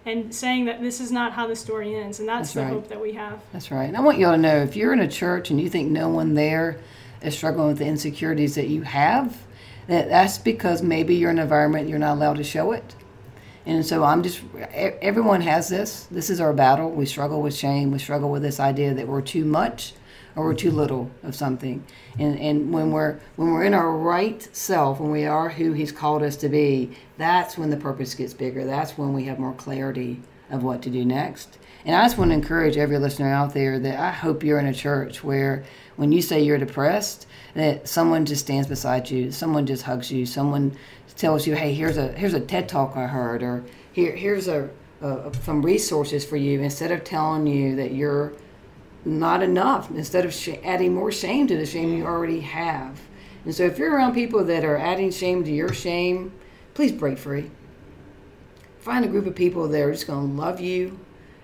and 0.05 0.35
saying 0.35 0.67
that 0.67 0.83
this 0.83 1.01
is 1.01 1.11
not 1.11 1.33
how 1.33 1.47
the 1.47 1.57
story 1.57 1.95
ends, 1.95 2.21
and 2.21 2.29
that's, 2.29 2.53
That's 2.53 2.55
the 2.55 2.61
right. 2.65 2.71
hope 2.71 2.89
that 2.89 3.01
we 3.01 3.13
have. 3.13 3.41
That's 3.55 3.71
right. 3.71 3.85
And 3.85 3.97
I 3.97 4.01
want 4.01 4.19
y'all 4.19 4.33
to 4.33 4.39
know 4.39 4.57
if 4.59 4.77
you're 4.77 4.93
in 4.93 5.01
a 5.01 5.09
church 5.09 5.51
and 5.51 5.59
you 5.59 5.71
think 5.71 5.91
no 5.91 6.09
one 6.11 6.35
there 6.35 6.77
is 7.23 7.35
struggling 7.37 7.69
with 7.69 7.79
the 7.79 7.87
insecurities 7.87 8.57
that 8.57 8.69
you 8.69 8.83
have, 8.83 9.39
that's 9.87 10.39
because 10.39 10.83
maybe 10.83 11.15
you're 11.15 11.31
in 11.31 11.39
an 11.39 11.43
environment 11.43 11.89
you're 11.89 11.99
not 11.99 12.17
allowed 12.17 12.37
to 12.37 12.45
show 12.45 12.73
it. 12.73 12.95
And 13.65 13.87
so 13.87 14.03
I'm 14.03 14.23
just, 14.23 14.41
everyone 14.73 15.41
has 15.43 15.69
this. 15.69 16.09
This 16.11 16.31
is 16.31 16.41
our 16.41 16.53
battle. 16.53 16.91
We 16.91 17.07
struggle 17.07 17.43
with 17.43 17.55
shame. 17.55 17.93
We 17.93 17.99
struggle 18.01 18.31
with 18.31 18.43
this 18.43 18.59
idea 18.59 18.93
that 18.95 19.07
we're 19.07 19.23
too 19.23 19.45
much 19.45 19.95
or 20.35 20.45
we're 20.45 20.55
too 20.55 20.69
mm-hmm. 20.69 20.79
little 20.79 21.11
of 21.23 21.35
something. 21.35 21.85
And, 22.19 22.39
and 22.41 22.73
when 22.73 22.91
we're 22.91 23.21
when 23.37 23.53
we're 23.53 23.65
in 23.65 23.75
our 23.75 23.93
right 23.93 24.49
self, 24.55 24.99
when 24.99 25.11
we 25.11 25.27
are 25.27 25.49
who 25.49 25.73
He's 25.73 25.93
called 25.93 26.23
us 26.23 26.37
to 26.37 26.49
be, 26.49 26.91
that's 27.19 27.57
when 27.57 27.71
the 27.71 27.77
purpose 27.77 28.15
gets 28.15 28.35
bigger. 28.35 28.65
That's 28.65 28.99
when 28.99 29.13
we 29.13 29.25
have 29.25 29.39
more 29.39 29.55
clarity 29.55 30.21
of 30.51 30.63
what 30.63 30.83
to 30.83 30.91
do 30.91 31.05
next. 31.05 31.59
And 31.85 31.97
I 31.97 32.05
just 32.05 32.17
want 32.17 32.31
to 32.31 32.35
encourage 32.35 32.77
every 32.77 32.99
listener 32.99 33.33
out 33.33 33.55
there 33.55 33.79
that 33.79 33.99
I 33.99 34.11
hope 34.13 34.45
you're 34.45 34.59
in 34.59 34.67
a 34.67 34.75
church 34.75 35.25
where 35.25 35.65
when 35.97 36.13
you 36.13 36.23
say 36.23 36.41
you're 36.41 36.59
depressed, 36.59 37.27
that 37.55 37.89
someone 37.89 38.25
just 38.25 38.45
stands 38.45 38.69
beside 38.69 39.11
you, 39.11 39.33
someone 39.33 39.67
just 39.67 39.83
hugs 39.83 40.11
you, 40.11 40.25
someone 40.25 40.77
tells 41.17 41.47
you, 41.47 41.55
"Hey, 41.55 41.75
here's 41.75 41.97
a 41.97 42.09
here's 42.13 42.35
a 42.35 42.41
TED 42.41 42.69
talk 42.69 42.97
I 42.97 43.07
heard," 43.07 43.43
or 43.43 43.65
here 43.93 44.15
here's 44.15 44.49
a, 44.49 44.71
a 45.01 45.33
some 45.43 45.63
resources 45.63 46.25
for 46.25 46.37
you. 46.37 46.61
Instead 46.61 46.93
of 46.93 47.03
telling 47.05 47.47
you 47.47 47.77
that 47.77 47.93
you're 47.93 48.33
not 49.05 49.43
enough, 49.43 49.91
instead 49.91 50.25
of 50.25 50.33
sh- 50.33 50.51
adding 50.65 50.95
more 50.95 51.11
shame 51.11 51.49
to 51.49 51.57
the 51.57 51.67
shame 51.67 51.97
you 51.97 52.07
already 52.07 52.41
have. 52.41 53.01
And 53.45 53.53
so, 53.53 53.65
if 53.65 53.77
you're 53.77 53.93
around 53.93 54.15
people 54.15 54.45
that 54.45 54.65
are 54.65 54.77
adding 54.77 55.11
shame 55.11 55.43
to 55.45 55.51
your 55.51 55.73
shame, 55.73 56.33
please 56.75 56.93
break 56.93 57.19
free. 57.19 57.51
Find 58.79 59.05
a 59.05 59.09
group 59.09 59.27
of 59.27 59.35
people 59.35 59.67
that 59.69 59.81
are 59.81 59.93
just 59.93 60.07
going 60.07 60.29
to 60.29 60.41
love 60.41 60.61
you 60.61 60.99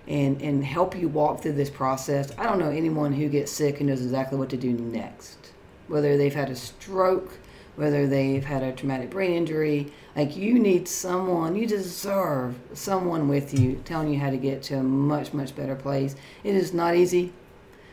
and, 0.09 0.41
and 0.41 0.65
help 0.65 0.97
you 0.97 1.07
walk 1.07 1.41
through 1.41 1.53
this 1.53 1.69
process. 1.69 2.31
I 2.37 2.43
don't 2.43 2.57
know 2.57 2.71
anyone 2.71 3.13
who 3.13 3.29
gets 3.29 3.51
sick 3.51 3.79
and 3.79 3.87
knows 3.87 4.01
exactly 4.01 4.37
what 4.37 4.49
to 4.49 4.57
do 4.57 4.73
next. 4.73 5.37
Whether 5.87 6.17
they've 6.17 6.33
had 6.33 6.49
a 6.49 6.55
stroke, 6.55 7.37
whether 7.75 8.07
they've 8.07 8.43
had 8.43 8.63
a 8.63 8.71
traumatic 8.71 9.11
brain 9.11 9.31
injury, 9.31 9.93
like 10.15 10.35
you 10.35 10.57
need 10.57 10.87
someone, 10.87 11.55
you 11.55 11.67
deserve 11.67 12.55
someone 12.73 13.29
with 13.29 13.57
you 13.57 13.81
telling 13.85 14.11
you 14.11 14.19
how 14.19 14.31
to 14.31 14.37
get 14.37 14.63
to 14.63 14.79
a 14.79 14.83
much, 14.83 15.31
much 15.31 15.55
better 15.55 15.75
place. 15.75 16.15
It 16.43 16.55
is 16.55 16.73
not 16.73 16.95
easy. 16.95 17.31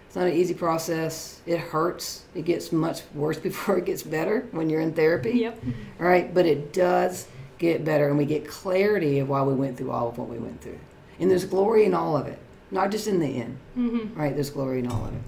It's 0.07 0.17
not 0.17 0.27
an 0.27 0.33
easy 0.33 0.55
process. 0.55 1.43
It 1.45 1.59
hurts. 1.59 2.25
It 2.35 2.47
gets 2.47 2.73
much 2.73 3.03
worse 3.15 3.39
before 3.49 3.77
it 3.77 3.85
gets 3.85 4.03
better 4.03 4.49
when 4.53 4.71
you're 4.71 4.81
in 4.81 4.95
therapy. 4.95 5.33
Yep. 5.41 5.63
All 6.01 6.07
right, 6.07 6.33
but 6.33 6.47
it 6.47 6.73
does 6.73 7.29
get 7.59 7.85
better, 7.85 8.09
and 8.09 8.17
we 8.17 8.25
get 8.25 8.49
clarity 8.49 9.19
of 9.19 9.29
why 9.29 9.43
we 9.43 9.55
went 9.55 9.77
through 9.77 9.91
all 9.91 10.09
of 10.09 10.19
what 10.19 10.29
we 10.29 10.39
went 10.39 10.63
through. 10.63 10.79
And 11.19 11.31
there's 11.31 11.45
glory 11.45 11.85
in 11.85 11.95
all 11.95 12.17
of 12.17 12.27
it, 12.27 12.39
not 12.71 12.91
just 12.91 13.07
in 13.07 13.21
the 13.21 13.41
end. 13.41 13.59
Mm-hmm. 13.77 14.19
Right? 14.19 14.35
There's 14.35 14.51
glory 14.51 14.81
in 14.81 14.89
all 14.89 15.05
of 15.05 15.15
it. 15.15 15.23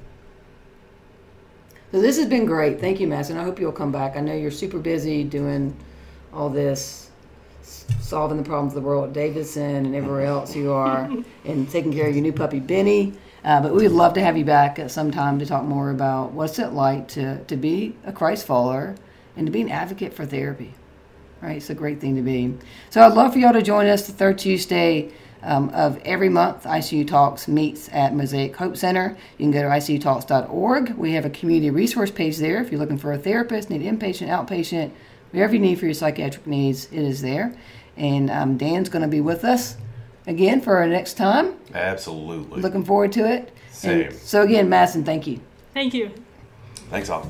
So 1.91 2.03
this 2.03 2.19
has 2.19 2.27
been 2.27 2.45
great. 2.45 2.81
Thank 2.81 3.01
you, 3.01 3.07
Madison. 3.07 3.39
I 3.39 3.45
hope 3.45 3.59
you'll 3.59 3.73
come 3.73 3.91
back. 3.91 4.17
I 4.17 4.21
know 4.21 4.35
you're 4.35 4.51
super 4.51 4.79
busy 4.79 5.25
doing 5.25 5.75
all 6.35 6.51
this, 6.51 7.11
solving 7.63 8.37
the 8.37 8.43
problems 8.43 8.77
of 8.77 8.83
the 8.83 8.87
world 8.87 9.09
at 9.09 9.13
Davidson 9.15 9.87
and 9.87 9.95
everywhere 9.95 10.27
else 10.27 10.55
you 10.55 10.73
are, 10.73 11.11
and 11.47 11.71
taking 11.71 11.93
care 11.93 12.09
of 12.09 12.15
your 12.15 12.23
new 12.23 12.33
puppy 12.33 12.61
Benny. 12.61 13.15
Uh, 13.43 13.63
but 13.63 13.73
we 13.73 13.85
would 13.85 13.93
love 13.93 14.13
to 14.15 14.21
have 14.21 14.37
you 14.37 14.45
back 14.45 14.79
at 14.79 14.91
some 14.91 15.11
time 15.11 15.39
to 15.39 15.47
talk 15.47 15.65
more 15.65 15.91
about 15.91 16.33
what's 16.33 16.59
it 16.59 16.73
like 16.73 17.09
to, 17.09 17.43
to 17.45 17.57
be 17.57 17.97
a 18.05 18.13
Christ 18.13 18.47
follower 18.47 18.95
and 19.37 19.47
to 19.47 19.53
be 19.53 19.63
an 19.63 19.71
advocate 19.71 20.13
for 20.13 20.27
therapy. 20.27 20.75
Right? 21.41 21.57
It's 21.57 21.71
a 21.71 21.75
great 21.75 22.01
thing 22.01 22.17
to 22.17 22.23
be. 22.23 22.55
So 22.91 23.01
I'd 23.01 23.15
love 23.15 23.33
for 23.33 23.39
y'all 23.39 23.53
to 23.55 23.63
join 23.63 23.87
us 23.87 24.07
the 24.07 24.13
third 24.13 24.39
Tuesday 24.39 25.11
um, 25.43 25.69
of 25.71 25.99
every 26.05 26.29
month. 26.29 26.65
ICU 26.65 27.07
Talks 27.07 27.49
meets 27.49 27.89
at 27.93 28.15
Mosaic 28.15 28.57
Hope 28.57 28.77
Center. 28.77 29.17
You 29.39 29.45
can 29.45 29.51
go 29.51 29.63
to 29.63 29.69
icutalks.org. 29.69 30.91
We 30.91 31.13
have 31.13 31.25
a 31.25 31.31
community 31.31 31.71
resource 31.71 32.11
page 32.11 32.39
there. 32.39 32.61
If 32.63 32.71
you're 32.71 32.81
looking 32.81 32.99
for 32.99 33.13
a 33.13 33.19
therapist, 33.19 33.71
need 33.71 33.83
inpatient, 33.83 34.29
outpatient, 34.29 34.91
whatever 35.31 35.55
you 35.55 35.61
need 35.61 35.79
for 35.79 35.87
your 35.87 35.95
psychiatric 35.95 36.47
needs, 36.47 36.87
it 36.87 37.03
is 37.03 37.23
there. 37.23 37.55
And 37.97 38.31
um, 38.31 38.57
Dan's 38.57 38.89
going 38.89 39.03
to 39.03 39.09
be 39.09 39.21
with 39.21 39.45
us 39.45 39.77
again 40.27 40.61
for 40.61 40.77
our 40.77 40.87
next 40.87 41.15
time. 41.15 41.55
Absolutely. 41.75 42.61
Looking 42.61 42.85
forward 42.85 43.13
to 43.13 43.29
it. 43.29 43.53
Same. 43.71 44.07
And 44.07 44.15
so 44.15 44.43
again, 44.43 44.69
Madison, 44.69 45.05
thank 45.05 45.27
you. 45.27 45.41
Thank 45.75 45.95
you. 45.95 46.11
Thanks 46.91 47.11
all. 47.11 47.29